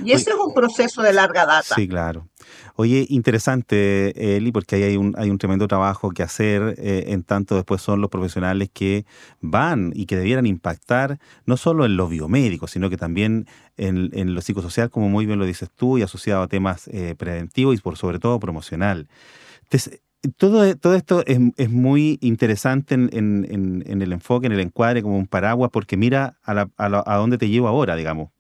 Y 0.05 0.13
ese 0.13 0.31
es 0.31 0.37
un 0.37 0.55
proceso 0.55 1.03
de 1.03 1.13
larga 1.13 1.47
data. 1.47 1.75
Sí, 1.75 1.89
claro. 1.89 2.29
Oye, 2.77 3.07
interesante, 3.09 4.37
Eli, 4.37 4.53
porque 4.53 4.77
ahí 4.77 4.83
hay 4.85 4.97
un, 4.97 5.15
hay 5.19 5.31
un 5.31 5.39
tremendo 5.39 5.67
trabajo 5.67 6.11
que 6.11 6.23
hacer, 6.23 6.77
eh, 6.79 7.07
en 7.09 7.25
tanto 7.25 7.57
después 7.57 7.83
son 7.83 8.01
los 8.01 8.11
profesionales 8.11 8.71
que 8.73 9.05
van 9.41 9.93
y 9.95 10.07
que 10.07 10.17
debieran 10.17 10.47
impactar 10.47 11.19
no 11.47 11.57
solo 11.57 11.85
en 11.85 11.97
lo 11.97 12.07
biomédico, 12.07 12.69
sino 12.69 12.91
que 12.91 12.97
también 12.97 13.49
en, 13.77 14.35
lo 14.35 14.41
psicosocial, 14.43 14.91
como 14.91 15.09
muy 15.09 15.27
bien 15.27 15.39
lo 15.39 15.45
dices 15.47 15.71
tú, 15.75 15.99
y 15.99 16.03
asociado 16.03 16.43
a 16.43 16.49
temas 16.49 16.89
eh, 16.89 17.15
preventivos 17.19 17.77
y 17.77 17.81
por 17.81 17.97
sobre 17.97 18.19
todo 18.19 18.39
promocional. 18.39 19.09
Todo, 20.37 20.77
todo 20.77 20.95
esto 20.95 21.25
es, 21.27 21.71
muy 21.71 22.19
interesante 22.21 22.95
en, 22.95 23.13
el 23.13 24.13
enfoque, 24.13 24.47
en 24.47 24.53
el 24.53 24.61
encuadre, 24.61 25.03
como 25.03 25.19
un 25.19 25.27
paraguas, 25.27 25.71
porque 25.73 25.97
mira 25.97 26.39
a, 26.45 26.67
a 26.77 27.17
dónde 27.17 27.39
te 27.39 27.49
llevo 27.49 27.69
ahora, 27.69 27.97
digamos 27.97 28.31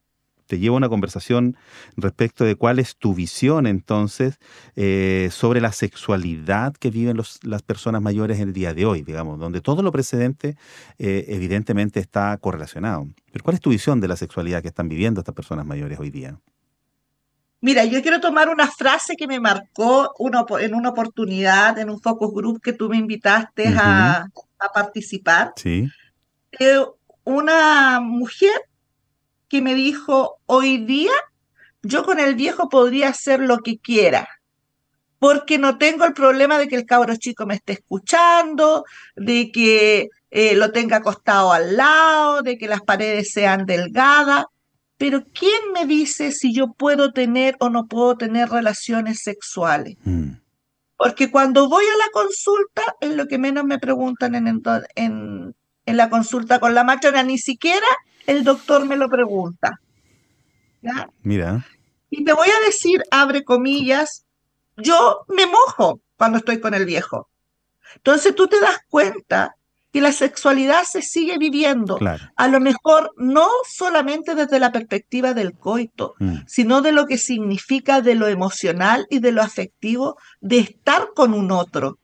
te 0.49 0.59
llevo 0.59 0.77
a 0.77 0.79
una 0.79 0.88
conversación 0.88 1.57
respecto 1.97 2.45
de 2.45 2.57
cuál 2.57 2.81
es 2.81 2.97
tu 2.97 3.14
visión 3.14 3.67
entonces 3.67 4.38
eh, 4.75 5.29
sobre 5.31 5.61
la 5.61 5.73
sexualidad 5.73 6.75
que 6.75 6.91
viven 6.91 7.19
las 7.43 7.62
personas 7.62 8.03
mayores 8.03 8.41
en 8.41 8.49
el 8.49 8.55
día 8.55 8.75
de 8.75 8.87
hoy, 8.87 9.03
digamos, 9.03 9.38
donde 9.38 9.61
todo 9.61 9.83
lo 9.83 9.93
precedente 9.93 10.57
eh, 10.99 11.27
evidentemente 11.29 12.01
está 12.01 12.37
correlacionado. 12.38 13.07
Pero 13.31 13.45
¿cuál 13.45 13.55
es 13.55 13.61
tu 13.61 13.71
visión 13.71 14.01
de 14.01 14.09
la 14.09 14.17
sexualidad 14.17 14.62
que 14.62 14.69
están 14.69 14.88
viviendo 14.88 15.21
estas 15.21 15.35
personas 15.35 15.67
mayores 15.67 16.01
hoy 16.01 16.11
día? 16.11 16.41
Mira, 17.61 17.85
yo 17.85 18.03
quiero 18.03 18.21
tomar 18.21 18.49
una 18.49 18.68
frase 18.68 19.16
que 19.16 19.27
me 19.27 19.40
marcó 19.40 20.14
en 20.61 20.75
una 20.75 20.90
oportunidad 20.90 21.79
en 21.79 21.90
un 21.90 22.01
focus 22.01 22.33
group 22.33 22.61
que 22.62 22.73
tú 22.73 22.88
me 22.88 22.97
invitaste 22.97 23.75
a, 23.77 24.27
participar. 24.73 25.53
Sí. 25.57 25.88
Una 27.25 28.01
mujer 28.01 28.53
que 29.49 29.61
me 29.61 29.75
dijo, 29.75 30.38
hoy 30.47 30.79
día 30.79 31.12
yo 31.83 32.05
con 32.05 32.21
el 32.21 32.35
viejo 32.35 32.68
podría 32.68 33.09
hacer 33.09 33.40
lo 33.40 33.59
que 33.59 33.79
quiera, 33.79 34.29
porque 35.18 35.59
no 35.59 35.79
tengo 35.79 36.05
el 36.05 36.12
problema 36.12 36.59
de 36.59 36.68
que 36.68 36.77
el 36.77 36.87
cabro 36.87 37.16
chico 37.16 37.47
me 37.47 37.55
esté 37.55 37.75
escuchando, 37.75 38.85
de 39.16 39.51
que 39.51 40.09
eh, 40.31 40.55
lo 40.55 40.71
tenga 40.73 40.99
acostado 40.99 41.53
al 41.53 41.77
lado, 41.77 42.42
de 42.42 42.59
que 42.59 42.68
las 42.68 42.83
paredes 42.83 43.33
sean 43.33 43.66
delgadas. 43.66 44.44
Pero 44.99 45.25
¿quién 45.33 45.73
me 45.73 45.87
dice 45.87 46.33
si 46.33 46.53
yo 46.53 46.73
puedo 46.73 47.13
tener 47.13 47.57
o 47.61 47.71
no 47.71 47.87
puedo 47.87 48.17
tener 48.17 48.49
relaciones 48.49 49.21
sexuales? 49.23 49.97
Mm. 50.05 50.33
Porque 50.97 51.31
cuando 51.31 51.69
voy 51.69 51.85
a 51.85 51.97
la 51.97 52.11
consulta 52.13 52.83
es 53.01 53.15
lo 53.15 53.29
que 53.29 53.39
menos 53.39 53.65
me 53.65 53.79
preguntan 53.79 54.35
en, 54.35 54.61
en, 54.97 55.55
en 55.87 55.97
la 55.97 56.11
consulta 56.11 56.59
con 56.59 56.75
la 56.75 56.83
matrona, 56.83 57.23
ni 57.23 57.39
siquiera 57.39 57.87
el 58.27 58.43
doctor 58.43 58.85
me 58.85 58.97
lo 58.97 59.09
pregunta. 59.09 59.81
Mira. 61.23 61.65
Y 62.11 62.25
te 62.25 62.33
voy 62.33 62.49
a 62.49 62.67
decir, 62.67 63.03
abre 63.11 63.45
comillas, 63.45 64.25
yo 64.77 65.25
me 65.29 65.47
mojo 65.47 66.01
cuando 66.17 66.39
estoy 66.39 66.61
con 66.61 66.75
el 66.75 66.85
viejo. 66.85 67.29
Entonces 67.95 68.35
tú 68.35 68.49
te 68.49 68.61
das 68.61 68.81
cuenta 68.89 69.57
que 69.92 70.01
la 70.01 70.12
sexualidad 70.12 70.85
se 70.85 71.03
sigue 71.03 71.38
viviendo, 71.38 71.98
a 72.37 72.48
lo 72.48 72.61
mejor 72.61 73.12
no 73.16 73.48
solamente 73.68 74.35
desde 74.35 74.59
la 74.59 74.70
perspectiva 74.70 75.33
del 75.33 75.55
coito, 75.55 76.14
mm. 76.18 76.37
sino 76.46 76.83
de 76.83 76.92
lo 76.92 77.07
que 77.07 77.16
significa 77.16 78.03
de 78.03 78.14
lo 78.14 78.29
emocional 78.29 79.07
y 79.09 79.20
de 79.20 79.33
lo 79.33 79.42
afectivo 79.42 80.16
de 80.40 80.59
estar 80.59 81.09
con 81.14 81.33
un 81.33 81.51
otro, 81.51 81.98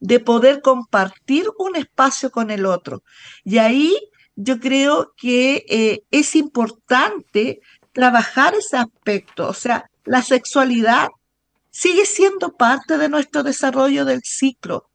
de 0.00 0.20
poder 0.20 0.60
compartir 0.60 1.46
un 1.58 1.76
espacio 1.76 2.30
con 2.30 2.50
el 2.50 2.66
otro. 2.66 3.02
Y 3.42 3.58
ahí 3.58 3.96
yo 4.36 4.60
creo 4.60 5.12
que 5.16 5.64
eh, 5.68 6.02
es 6.10 6.36
importante 6.36 7.60
trabajar 7.92 8.54
ese 8.54 8.76
aspecto, 8.76 9.48
o 9.48 9.54
sea, 9.54 9.90
la 10.04 10.22
sexualidad 10.22 11.08
sigue 11.70 12.04
siendo 12.04 12.52
parte 12.52 12.98
de 12.98 13.08
nuestro 13.08 13.42
desarrollo 13.42 14.04
del 14.04 14.20
ciclo 14.24 14.89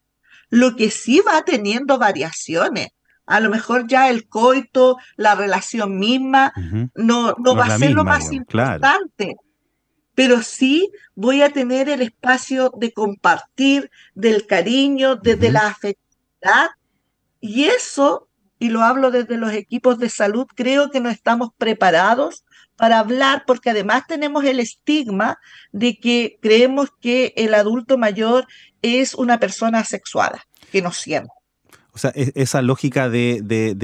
lo 0.56 0.78
que 0.78 0.89
sí 0.89 1.20
va 1.20 1.44
teniendo 1.44 1.98
variaciones. 1.98 2.89
A 3.26 3.41
lo 3.41 3.50
mejor 3.50 3.88
ya 3.88 4.10
el 4.10 4.30
coito, 4.30 4.98
la 5.18 5.36
relación 5.36 6.00
misma, 6.00 6.54
no, 6.94 7.36
no, 7.38 7.56
va 7.56 7.65
a 7.65 7.78
ser 7.78 7.91
lo 7.91 8.06
más 8.06 8.32
importante. 8.32 9.36
Pero 10.13 10.41
sí 10.41 10.89
voy 11.13 11.41
a 11.41 11.50
tener 11.50 11.89
el 11.89 12.02
espacio 12.02 12.72
de 12.78 12.94
compartir, 12.94 13.91
del 14.13 14.46
cariño, 14.46 15.18
desde 15.18 15.52
la 15.52 15.68
afectividad. 15.68 16.70
Y 17.41 17.65
eso, 17.65 18.30
y 18.58 18.70
lo 18.70 18.82
hablo 18.82 19.12
desde 19.12 19.36
los 19.36 19.52
equipos 19.52 20.00
de 20.00 20.10
salud, 20.10 20.48
creo 20.56 20.89
que 20.89 21.02
no 21.02 21.10
estamos 21.10 21.50
preparados 21.58 22.44
para 22.78 23.00
hablar, 23.00 23.44
porque 23.48 23.70
además 23.70 24.04
tenemos 24.08 24.44
el 24.44 24.60
estigma 24.60 25.38
de 25.72 25.98
que 25.98 26.38
creemos 26.42 26.90
que 27.02 27.34
el 27.38 27.54
adulto 27.54 27.98
mayor 27.98 28.48
es 28.82 29.16
una 29.16 29.40
persona 29.40 29.80
asexuada, 29.80 30.44
que 30.72 30.82
no 30.82 30.92
siente. 30.92 31.30
O 31.96 31.98
sea, 31.98 32.12
e-, 32.14 32.34
esa 32.36 32.62
lógica 32.62 33.10
de, 33.10 33.42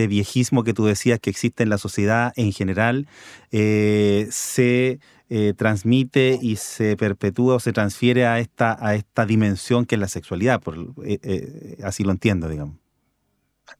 viejismo 0.09 0.63
que 0.63 0.73
tú 0.73 0.85
decías 0.85 1.19
que 1.19 1.29
existe 1.29 1.63
en 1.63 1.69
la 1.69 1.77
sociedad 1.77 2.33
en 2.35 2.51
general, 2.51 3.07
eh, 3.51 4.27
se 4.29 4.99
eh, 5.29 5.53
transmite 5.55 6.37
y 6.41 6.57
se 6.57 6.97
perpetúa 6.97 7.55
o 7.55 7.59
se 7.59 7.71
transfiere 7.71 8.25
a 8.25 8.39
esta, 8.39 8.77
a 8.85 8.95
esta 8.95 9.25
dimensión 9.25 9.85
que 9.85 9.95
es 9.95 10.01
la 10.01 10.09
sexualidad, 10.09 10.61
por, 10.61 10.77
eh, 11.05 11.77
así 11.83 12.03
lo 12.03 12.11
entiendo, 12.11 12.49
digamos. 12.49 12.80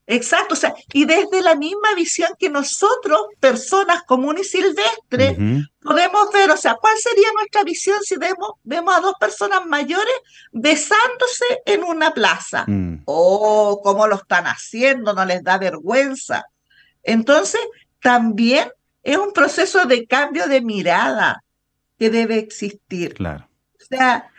Exacto, 0.06 0.54
o 0.54 0.56
sea, 0.56 0.74
y 0.92 1.04
desde 1.04 1.40
la 1.42 1.54
misma 1.54 1.94
visión 1.94 2.30
que 2.38 2.50
nosotros, 2.50 3.20
personas 3.40 4.02
comunes 4.02 4.46
y 4.48 4.58
silvestres, 4.58 5.36
podemos 5.80 6.32
ver, 6.32 6.50
o 6.50 6.56
sea, 6.56 6.76
¿cuál 6.80 6.96
sería 6.98 7.28
nuestra 7.34 7.62
visión 7.64 7.98
si 8.02 8.16
vemos, 8.16 8.52
vemos 8.62 8.96
a 8.96 9.00
dos 9.00 9.14
personas 9.18 9.66
mayores 9.66 10.14
besándose 10.52 11.44
en 11.66 11.84
una 11.84 12.12
plaza? 12.12 12.64
Mm. 12.66 13.02
Oh, 13.04 13.80
¿cómo 13.82 14.06
lo 14.06 14.16
están 14.16 14.46
haciendo? 14.46 15.12
No 15.12 15.24
les 15.24 15.42
da 15.42 15.58
vergüenza. 15.58 16.44
Entonces, 17.02 17.60
también 18.00 18.70
es 19.02 19.16
un 19.16 19.32
proceso 19.32 19.84
de 19.86 20.06
cambio 20.06 20.46
de 20.46 20.60
mirada 20.60 21.42
que 21.98 22.10
debe 22.10 22.38
existir. 22.38 23.14
Claro. 23.14 23.48
O 23.80 23.84
sea, 23.84 24.30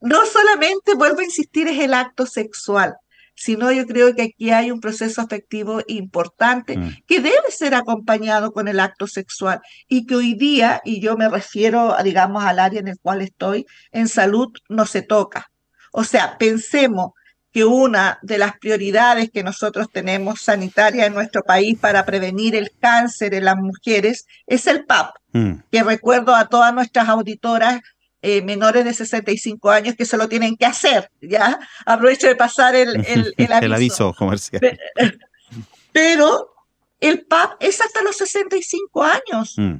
no 0.00 0.24
solamente, 0.26 0.94
vuelvo 0.94 1.20
a 1.20 1.24
insistir, 1.24 1.68
es 1.68 1.78
el 1.80 1.94
acto 1.94 2.26
sexual, 2.26 2.96
sino 3.38 3.70
yo 3.70 3.86
creo 3.86 4.14
que 4.14 4.22
aquí 4.22 4.50
hay 4.50 4.72
un 4.72 4.80
proceso 4.80 5.20
afectivo 5.20 5.80
importante 5.86 6.76
mm. 6.76 6.96
que 7.06 7.20
debe 7.20 7.50
ser 7.50 7.74
acompañado 7.74 8.52
con 8.52 8.66
el 8.66 8.80
acto 8.80 9.06
sexual 9.06 9.60
y 9.86 10.06
que 10.06 10.16
hoy 10.16 10.34
día, 10.34 10.82
y 10.84 11.00
yo 11.00 11.16
me 11.16 11.28
refiero, 11.28 11.96
digamos, 12.02 12.42
al 12.42 12.58
área 12.58 12.80
en 12.80 12.88
el 12.88 12.98
cual 13.00 13.22
estoy, 13.22 13.64
en 13.92 14.08
salud 14.08 14.48
no 14.68 14.86
se 14.86 15.02
toca. 15.02 15.52
O 15.92 16.02
sea, 16.02 16.36
pensemos 16.36 17.12
que 17.52 17.64
una 17.64 18.18
de 18.22 18.38
las 18.38 18.58
prioridades 18.58 19.30
que 19.30 19.44
nosotros 19.44 19.86
tenemos 19.92 20.40
sanitaria 20.40 21.06
en 21.06 21.14
nuestro 21.14 21.42
país 21.42 21.78
para 21.78 22.04
prevenir 22.04 22.56
el 22.56 22.72
cáncer 22.80 23.34
en 23.34 23.44
las 23.44 23.56
mujeres 23.56 24.26
es 24.46 24.66
el 24.66 24.84
PAP, 24.84 25.14
mm. 25.32 25.52
que 25.70 25.82
recuerdo 25.84 26.34
a 26.34 26.48
todas 26.48 26.74
nuestras 26.74 27.08
auditoras 27.08 27.80
eh, 28.20 28.42
menores 28.42 28.84
de 28.84 28.92
65 28.92 29.70
años 29.70 29.94
que 29.96 30.04
se 30.04 30.16
lo 30.16 30.28
tienen 30.28 30.56
que 30.56 30.66
hacer, 30.66 31.10
¿ya? 31.20 31.58
Aprovecho 31.86 32.26
de 32.26 32.36
pasar 32.36 32.74
el, 32.74 33.04
el, 33.36 33.52
aviso. 33.52 34.12
comercial. 34.14 34.60
Pero 35.92 36.54
el 37.00 37.24
PAP 37.26 37.56
es 37.60 37.80
hasta 37.80 38.02
los 38.02 38.16
65 38.16 39.04
años. 39.04 39.54
Mm. 39.56 39.76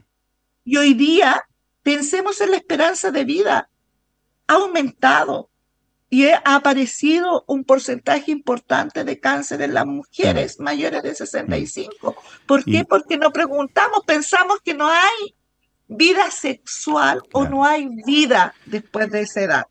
Y 0.65 0.77
hoy 0.77 0.95
día, 0.95 1.43
pensemos 1.83 2.41
en 2.41 2.53
la 2.53 2.59
esperanza 2.59 3.11
de 3.11 3.25
vida. 3.25 3.71
Ha 4.47 4.55
aumentado 4.55 5.51
y 6.11 6.27
ha 6.29 6.41
aparecido 6.45 7.45
un 7.47 7.65
porcentaje 7.65 8.31
importante 8.31 9.05
de 9.05 9.21
cáncer 9.21 9.63
en 9.63 9.75
las 9.75 9.85
mujeres 9.85 10.59
mayores 10.59 11.03
de 11.03 11.15
65. 11.15 12.17
¿Por 12.47 12.65
qué? 12.65 12.85
Porque 12.85 13.19
no 13.19 13.31
preguntamos, 13.31 14.05
pensamos 14.07 14.59
que 14.65 14.75
no 14.75 14.89
hay 14.89 15.35
vida 15.89 16.31
sexual 16.31 17.23
o 17.33 17.47
no 17.47 17.65
hay 17.65 17.89
vida 18.07 18.55
después 18.67 19.11
de 19.11 19.23
esa 19.23 19.41
edad. 19.41 19.67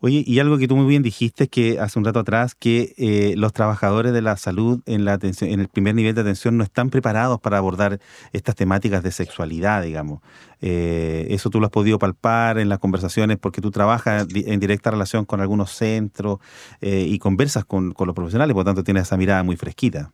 Oye, 0.00 0.22
y 0.24 0.38
algo 0.38 0.58
que 0.58 0.68
tú 0.68 0.76
muy 0.76 0.86
bien 0.86 1.02
dijiste 1.02 1.44
es 1.44 1.50
que 1.50 1.80
hace 1.80 1.98
un 1.98 2.04
rato 2.04 2.20
atrás 2.20 2.54
que 2.54 2.94
eh, 2.98 3.34
los 3.36 3.52
trabajadores 3.52 4.12
de 4.12 4.22
la 4.22 4.36
salud 4.36 4.80
en 4.86 5.04
la 5.04 5.14
atención, 5.14 5.50
en 5.50 5.58
el 5.58 5.66
primer 5.66 5.96
nivel 5.96 6.14
de 6.14 6.20
atención 6.20 6.56
no 6.56 6.62
están 6.62 6.90
preparados 6.90 7.40
para 7.40 7.58
abordar 7.58 7.98
estas 8.32 8.54
temáticas 8.54 9.02
de 9.02 9.10
sexualidad, 9.10 9.82
digamos. 9.82 10.20
Eh, 10.60 11.26
eso 11.30 11.50
tú 11.50 11.58
lo 11.58 11.66
has 11.66 11.72
podido 11.72 11.98
palpar 11.98 12.60
en 12.60 12.68
las 12.68 12.78
conversaciones 12.78 13.38
porque 13.38 13.60
tú 13.60 13.72
trabajas 13.72 14.28
en 14.32 14.60
directa 14.60 14.92
relación 14.92 15.24
con 15.24 15.40
algunos 15.40 15.72
centros 15.72 16.38
eh, 16.80 17.04
y 17.08 17.18
conversas 17.18 17.64
con, 17.64 17.90
con 17.90 18.06
los 18.06 18.14
profesionales, 18.14 18.54
por 18.54 18.60
lo 18.60 18.66
tanto 18.66 18.84
tienes 18.84 19.02
esa 19.02 19.16
mirada 19.16 19.42
muy 19.42 19.56
fresquita. 19.56 20.12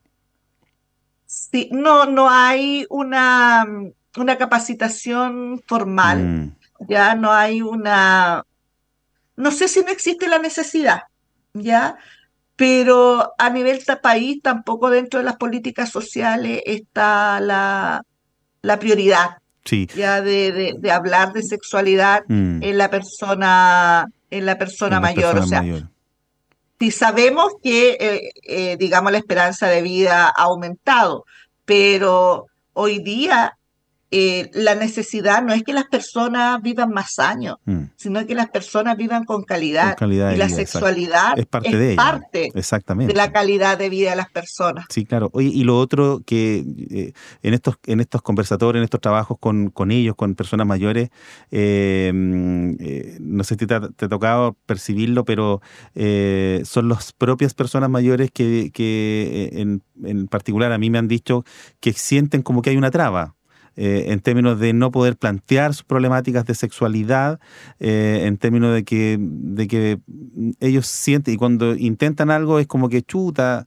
Sí, 1.26 1.68
no, 1.72 2.06
no 2.06 2.30
hay 2.30 2.86
una 2.88 3.66
una 4.16 4.36
capacitación 4.36 5.62
formal, 5.66 6.18
mm. 6.18 6.56
ya 6.88 7.14
no 7.14 7.32
hay 7.32 7.62
una, 7.62 8.44
no 9.36 9.50
sé 9.50 9.68
si 9.68 9.80
no 9.80 9.88
existe 9.88 10.28
la 10.28 10.38
necesidad, 10.38 11.02
ya, 11.52 11.96
pero 12.56 13.32
a 13.38 13.50
nivel 13.50 13.80
país 14.02 14.40
tampoco 14.42 14.90
dentro 14.90 15.18
de 15.18 15.24
las 15.24 15.36
políticas 15.36 15.90
sociales 15.90 16.62
está 16.64 17.40
la, 17.40 18.02
la 18.62 18.78
prioridad. 18.78 19.38
Ya 19.96 20.20
de, 20.20 20.74
de, 20.78 20.90
hablar 20.92 21.32
de 21.32 21.42
sexualidad 21.42 22.24
mm. 22.28 22.62
en 22.62 22.76
la 22.76 22.90
persona, 22.90 24.06
en 24.30 24.44
la 24.44 24.58
persona 24.58 25.00
mayor. 25.00 25.38
o 25.38 25.46
sea, 25.46 25.64
si 26.78 26.90
sabemos 26.90 27.54
que, 27.62 27.96
eh, 27.98 28.30
eh, 28.42 28.76
digamos, 28.78 29.10
la 29.10 29.18
esperanza 29.18 29.68
de 29.68 29.80
vida 29.80 30.26
ha 30.26 30.42
aumentado, 30.42 31.24
pero 31.64 32.46
hoy 32.74 32.98
día 32.98 33.56
eh, 34.16 34.48
la 34.54 34.76
necesidad 34.76 35.42
no 35.42 35.52
es 35.52 35.64
que 35.64 35.72
las 35.72 35.86
personas 35.86 36.62
vivan 36.62 36.90
más 36.90 37.18
años, 37.18 37.56
mm. 37.64 37.82
sino 37.96 38.24
que 38.24 38.36
las 38.36 38.48
personas 38.48 38.96
vivan 38.96 39.24
con 39.24 39.42
calidad. 39.42 39.96
y 40.00 40.36
la 40.36 40.48
sexualidad 40.48 41.36
es 41.36 41.46
parte, 41.46 41.76
de, 41.76 42.52
Exactamente. 42.54 43.12
de 43.12 43.16
la 43.16 43.32
calidad 43.32 43.76
de 43.76 43.88
vida 43.88 44.10
de 44.10 44.16
las 44.16 44.30
personas. 44.30 44.86
Sí, 44.88 45.04
claro. 45.04 45.30
Oye, 45.32 45.48
y 45.48 45.64
lo 45.64 45.76
otro 45.80 46.22
que 46.24 46.64
eh, 46.90 47.12
en 47.42 47.54
estos 47.54 47.74
en 47.86 47.98
estos 47.98 48.22
conversatorios, 48.22 48.78
en 48.78 48.84
estos 48.84 49.00
trabajos 49.00 49.36
con, 49.40 49.70
con 49.70 49.90
ellos, 49.90 50.14
con 50.14 50.36
personas 50.36 50.68
mayores, 50.68 51.10
eh, 51.50 52.12
no 52.14 53.42
sé 53.42 53.56
si 53.56 53.66
te, 53.66 53.80
te 53.80 54.04
ha 54.04 54.08
tocado 54.08 54.56
percibirlo, 54.64 55.24
pero 55.24 55.60
son 56.64 56.88
las 56.88 57.12
propias 57.12 57.52
personas 57.52 57.90
mayores 57.90 58.30
que, 58.30 58.70
que 58.72 59.50
en, 59.54 59.82
en 60.04 60.28
particular 60.28 60.70
a 60.70 60.78
mí 60.78 60.88
me 60.88 60.98
han 60.98 61.08
dicho 61.08 61.44
que 61.80 61.92
sienten 61.92 62.42
como 62.42 62.62
que 62.62 62.70
hay 62.70 62.76
una 62.76 62.92
traba 62.92 63.34
eh, 63.76 64.06
en 64.08 64.20
términos 64.20 64.58
de 64.58 64.72
no 64.72 64.90
poder 64.90 65.16
plantear 65.16 65.74
sus 65.74 65.84
problemáticas 65.84 66.44
de 66.44 66.54
sexualidad, 66.54 67.40
eh, 67.80 68.22
en 68.24 68.36
términos 68.36 68.74
de 68.74 68.84
que, 68.84 69.18
de 69.20 69.66
que 69.66 69.98
ellos 70.60 70.86
sienten 70.86 71.34
y 71.34 71.36
cuando 71.36 71.74
intentan 71.74 72.30
algo 72.30 72.58
es 72.58 72.66
como 72.66 72.88
que 72.88 73.02
chuta. 73.02 73.66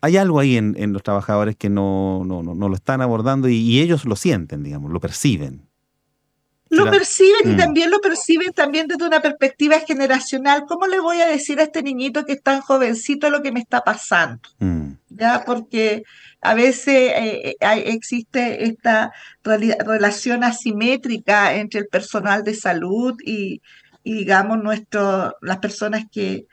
Hay 0.00 0.16
algo 0.16 0.38
ahí 0.38 0.56
en, 0.56 0.92
los 0.92 1.02
trabajadores 1.02 1.56
que 1.56 1.68
no, 1.68 2.22
no, 2.24 2.42
no, 2.42 2.68
lo 2.68 2.74
están 2.74 3.00
abordando 3.00 3.48
y, 3.48 3.80
ellos 3.80 4.04
lo 4.04 4.14
sienten, 4.14 4.62
digamos, 4.62 4.92
lo 4.92 5.00
perciben. 5.00 5.65
Lo 6.68 6.90
perciben 6.90 7.50
y 7.50 7.54
mm. 7.54 7.56
también 7.56 7.90
lo 7.90 8.00
perciben 8.00 8.52
también 8.52 8.88
desde 8.88 9.06
una 9.06 9.22
perspectiva 9.22 9.80
generacional. 9.80 10.64
¿Cómo 10.66 10.86
le 10.86 10.98
voy 10.98 11.20
a 11.20 11.26
decir 11.26 11.60
a 11.60 11.64
este 11.64 11.82
niñito 11.82 12.24
que 12.24 12.32
es 12.34 12.42
tan 12.42 12.60
jovencito 12.60 13.30
lo 13.30 13.42
que 13.42 13.52
me 13.52 13.60
está 13.60 13.82
pasando? 13.82 14.40
Mm. 14.58 14.92
¿Ya? 15.10 15.44
Porque 15.46 16.02
a 16.40 16.54
veces 16.54 16.88
eh, 16.88 17.56
eh, 17.60 17.82
existe 17.86 18.64
esta 18.64 19.12
relación 19.42 20.44
asimétrica 20.44 21.54
entre 21.54 21.80
el 21.80 21.86
personal 21.86 22.42
de 22.42 22.54
salud 22.54 23.14
y, 23.24 23.62
digamos, 24.02 24.62
nuestro, 24.62 25.36
las 25.40 25.58
personas 25.58 26.04
que, 26.10 26.46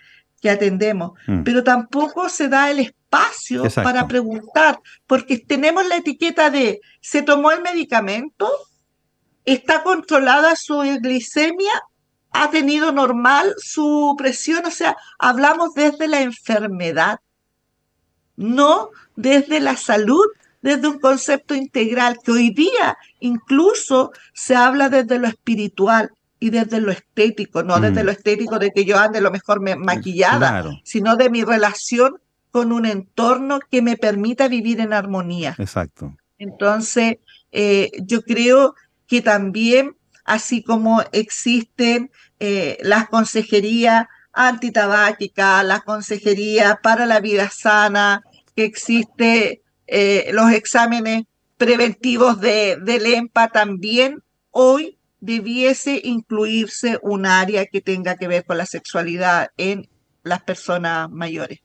atendemos. 0.43 1.13
Mm. 1.25 1.43
Pero 1.43 1.63
tampoco 1.63 2.27
se 2.27 2.49
da 2.49 2.69
el 2.69 2.79
espacio 2.79 3.03
espacio 3.13 3.83
para 3.83 4.07
preguntar, 4.07 4.79
porque 5.07 5.37
tenemos 5.37 5.85
la 5.87 5.97
etiqueta 5.97 6.49
de 6.49 6.81
se 7.01 7.21
tomó 7.21 7.51
el 7.51 7.61
medicamento, 7.61 8.49
está 9.45 9.83
controlada 9.83 10.55
su 10.55 10.79
glicemia, 11.01 11.73
ha 12.31 12.49
tenido 12.49 12.91
normal 12.91 13.53
su 13.57 14.15
presión, 14.17 14.65
o 14.65 14.71
sea, 14.71 14.97
hablamos 15.19 15.73
desde 15.73 16.07
la 16.07 16.21
enfermedad, 16.21 17.19
no 18.35 18.89
desde 19.15 19.59
la 19.59 19.77
salud, 19.77 20.25
desde 20.61 20.87
un 20.87 20.99
concepto 20.99 21.53
integral, 21.53 22.17
que 22.23 22.31
hoy 22.31 22.49
día 22.51 22.97
incluso 23.19 24.11
se 24.33 24.55
habla 24.55 24.89
desde 24.89 25.19
lo 25.19 25.27
espiritual 25.27 26.11
y 26.39 26.49
desde 26.49 26.81
lo 26.81 26.91
estético, 26.91 27.63
no 27.63 27.79
desde 27.79 28.01
mm. 28.01 28.05
lo 28.05 28.11
estético 28.11 28.59
de 28.59 28.71
que 28.71 28.85
yo 28.85 28.97
ande 28.97 29.21
lo 29.21 29.31
mejor 29.31 29.61
maquillada, 29.77 30.65
sino 30.83 31.15
de 31.15 31.29
mi 31.29 31.43
relación 31.43 32.17
con 32.51 32.71
un 32.71 32.85
entorno 32.85 33.59
que 33.69 33.81
me 33.81 33.97
permita 33.97 34.47
vivir 34.47 34.79
en 34.79 34.93
armonía. 34.93 35.55
Exacto. 35.57 36.15
Entonces, 36.37 37.17
eh, 37.51 37.91
yo 38.01 38.23
creo 38.23 38.75
que 39.07 39.21
también, 39.21 39.95
así 40.25 40.63
como 40.63 41.01
existen 41.11 42.11
eh, 42.39 42.77
las 42.81 43.07
consejerías 43.09 44.07
antitabáquicas, 44.33 45.63
las 45.65 45.83
consejerías 45.83 46.77
para 46.81 47.05
la 47.05 47.19
vida 47.19 47.49
sana, 47.49 48.23
que 48.55 48.65
existe 48.65 49.61
eh, 49.87 50.29
los 50.33 50.51
exámenes 50.51 51.23
preventivos 51.57 52.41
de, 52.41 52.77
del 52.81 53.05
EMPA, 53.05 53.49
también 53.49 54.23
hoy 54.51 54.97
debiese 55.19 56.01
incluirse 56.03 56.99
un 57.01 57.25
área 57.25 57.65
que 57.65 57.79
tenga 57.79 58.17
que 58.17 58.27
ver 58.27 58.43
con 58.43 58.57
la 58.57 58.65
sexualidad 58.65 59.51
en 59.57 59.87
las 60.23 60.41
personas 60.43 61.09
mayores. 61.09 61.59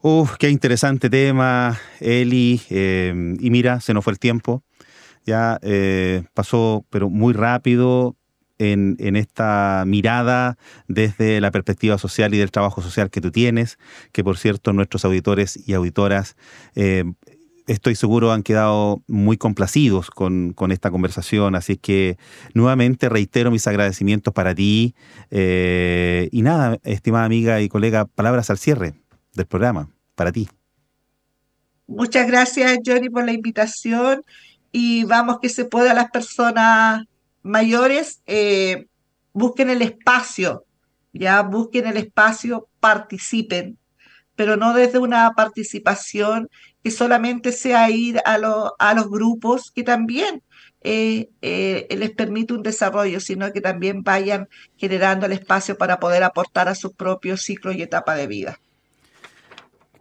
Uf, 0.00 0.36
qué 0.38 0.48
interesante 0.50 1.10
tema, 1.10 1.80
Eli. 1.98 2.60
Eh, 2.70 3.12
y 3.40 3.50
mira, 3.50 3.80
se 3.80 3.94
nos 3.94 4.04
fue 4.04 4.12
el 4.12 4.18
tiempo. 4.18 4.62
Ya 5.24 5.58
eh, 5.62 6.24
pasó, 6.34 6.84
pero 6.90 7.10
muy 7.10 7.32
rápido 7.32 8.16
en, 8.58 8.96
esta 9.16 9.84
mirada 9.86 10.58
desde 10.88 11.40
la 11.40 11.52
perspectiva 11.52 11.96
social 11.96 12.34
y 12.34 12.38
del 12.38 12.50
trabajo 12.50 12.82
social 12.82 13.10
que 13.10 13.20
tú 13.20 13.30
tienes, 13.30 13.78
que 14.10 14.24
por 14.24 14.36
cierto 14.36 14.72
nuestros 14.72 15.04
auditores 15.04 15.56
y 15.68 15.74
auditoras 15.74 16.36
eh, 16.74 17.04
estoy 17.68 17.94
seguro 17.94 18.32
han 18.32 18.42
quedado 18.42 19.02
muy 19.06 19.36
complacidos 19.36 20.10
con, 20.10 20.54
esta 20.70 20.90
conversación, 20.90 21.54
así 21.54 21.76
que 21.76 22.16
nuevamente 22.52 23.08
reitero 23.08 23.52
mis 23.52 23.66
agradecimientos 23.68 24.34
para 24.34 24.54
ti 24.56 24.96
y 25.30 26.42
nada, 26.42 26.78
estimada 26.82 27.26
amiga 27.26 27.60
y 27.60 27.68
colega, 27.68 28.06
palabras 28.06 28.50
al 28.50 28.58
cierre 28.58 28.94
del 29.34 29.46
programa 29.46 29.88
para 30.16 30.32
ti. 30.32 30.48
Muchas 31.88 32.26
gracias, 32.26 32.78
Johnny, 32.84 33.08
por 33.08 33.24
la 33.24 33.32
invitación 33.32 34.22
y 34.72 35.04
vamos 35.04 35.38
que 35.40 35.48
se 35.48 35.64
pueda 35.64 35.94
las 35.94 36.10
personas 36.10 37.04
mayores 37.42 38.22
eh, 38.26 38.86
busquen 39.32 39.70
el 39.70 39.82
espacio, 39.82 40.64
ya 41.12 41.42
busquen 41.42 41.86
el 41.86 41.96
espacio, 41.96 42.68
participen, 42.80 43.78
pero 44.36 44.56
no 44.56 44.74
desde 44.74 44.98
una 44.98 45.32
participación 45.32 46.48
que 46.82 46.90
solamente 46.90 47.52
sea 47.52 47.90
ir 47.90 48.18
a, 48.24 48.38
a 48.78 48.94
los 48.94 49.10
grupos 49.10 49.70
que 49.70 49.82
también 49.82 50.42
eh, 50.80 51.28
eh, 51.42 51.88
les 51.96 52.10
permite 52.12 52.54
un 52.54 52.62
desarrollo, 52.62 53.20
sino 53.20 53.52
que 53.52 53.60
también 53.60 54.02
vayan 54.02 54.48
generando 54.76 55.26
el 55.26 55.32
espacio 55.32 55.76
para 55.76 55.98
poder 55.98 56.22
aportar 56.22 56.68
a 56.68 56.74
su 56.74 56.94
propio 56.94 57.36
ciclo 57.36 57.72
y 57.72 57.82
etapa 57.82 58.14
de 58.14 58.26
vida. 58.26 58.60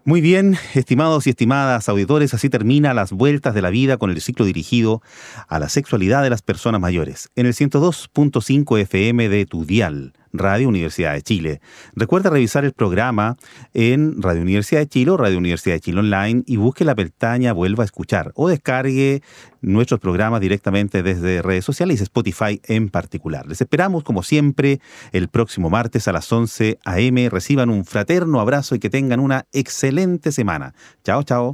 Muy 0.07 0.21
bien, 0.21 0.55
estimados 0.73 1.27
y 1.27 1.31
estimadas 1.31 1.89
auditores, 1.89 2.33
así 2.33 2.49
termina 2.49 2.93
las 2.93 3.11
vueltas 3.11 3.53
de 3.53 3.61
la 3.61 3.69
vida 3.69 3.97
con 3.97 4.09
el 4.09 4.21
ciclo 4.21 4.45
dirigido 4.45 5.01
a 5.49 5.59
la 5.59 5.67
sexualidad 5.67 6.23
de 6.23 6.29
las 6.29 6.41
personas 6.41 6.79
mayores 6.79 7.29
en 7.35 7.45
el 7.45 7.53
102.5 7.53 8.79
FM 8.79 9.27
de 9.27 9.45
tu 9.45 9.65
dial 9.65 10.13
Radio 10.33 10.67
Universidad 10.67 11.13
de 11.13 11.21
Chile. 11.21 11.61
Recuerda 11.95 12.29
revisar 12.29 12.65
el 12.65 12.73
programa 12.73 13.37
en 13.73 14.21
Radio 14.21 14.41
Universidad 14.41 14.81
de 14.81 14.87
Chile 14.87 15.11
o 15.11 15.17
Radio 15.17 15.37
Universidad 15.37 15.75
de 15.75 15.81
Chile 15.81 15.99
Online 15.99 16.43
y 16.45 16.57
busque 16.57 16.85
la 16.85 16.95
pestaña 16.95 17.53
Vuelva 17.53 17.83
a 17.83 17.85
escuchar 17.85 18.31
o 18.35 18.47
descargue 18.47 19.21
nuestros 19.61 19.99
programas 19.99 20.41
directamente 20.41 21.03
desde 21.03 21.41
redes 21.41 21.65
sociales 21.65 21.99
y 21.99 22.03
Spotify 22.03 22.61
en 22.65 22.89
particular. 22.89 23.47
Les 23.47 23.61
esperamos 23.61 24.03
como 24.03 24.23
siempre 24.23 24.79
el 25.11 25.27
próximo 25.29 25.69
martes 25.69 26.07
a 26.07 26.11
las 26.11 26.31
11 26.31 26.79
a.m. 26.85 27.29
Reciban 27.29 27.69
un 27.69 27.85
fraterno 27.85 28.39
abrazo 28.39 28.75
y 28.75 28.79
que 28.79 28.89
tengan 28.89 29.19
una 29.19 29.45
excelente 29.51 30.31
semana. 30.31 30.73
Chao, 31.03 31.23
chao. 31.23 31.53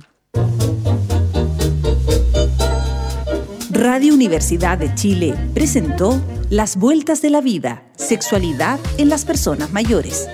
Radio 3.83 4.13
Universidad 4.13 4.77
de 4.77 4.95
Chile 4.95 5.35
presentó 5.53 6.23
Las 6.49 6.77
Vueltas 6.77 7.21
de 7.21 7.29
la 7.29 7.41
Vida, 7.41 7.83
Sexualidad 7.97 8.79
en 8.97 9.09
las 9.09 9.25
Personas 9.25 9.73
Mayores. 9.73 10.29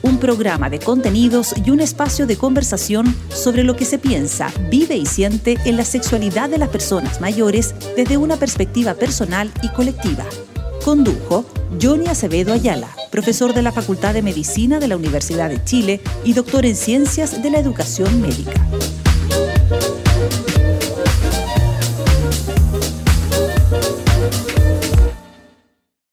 Un 0.00 0.16
programa 0.16 0.70
de 0.70 0.78
contenidos 0.78 1.54
y 1.66 1.68
un 1.68 1.80
espacio 1.80 2.26
de 2.26 2.38
conversación 2.38 3.14
sobre 3.28 3.62
lo 3.62 3.76
que 3.76 3.84
se 3.84 3.98
piensa, 3.98 4.50
vive 4.70 4.96
y 4.96 5.04
siente 5.04 5.58
en 5.66 5.76
la 5.76 5.84
sexualidad 5.84 6.48
de 6.48 6.56
las 6.56 6.70
personas 6.70 7.20
mayores 7.20 7.74
desde 7.94 8.16
una 8.16 8.38
perspectiva 8.38 8.94
personal 8.94 9.52
y 9.62 9.68
colectiva. 9.68 10.24
Condujo 10.82 11.44
Johnny 11.78 12.06
Acevedo 12.06 12.54
Ayala, 12.54 12.88
profesor 13.10 13.52
de 13.52 13.60
la 13.60 13.72
Facultad 13.72 14.14
de 14.14 14.22
Medicina 14.22 14.80
de 14.80 14.88
la 14.88 14.96
Universidad 14.96 15.50
de 15.50 15.62
Chile 15.62 16.00
y 16.24 16.32
doctor 16.32 16.64
en 16.64 16.74
Ciencias 16.74 17.42
de 17.42 17.50
la 17.50 17.58
Educación 17.58 18.22
Médica. 18.22 18.66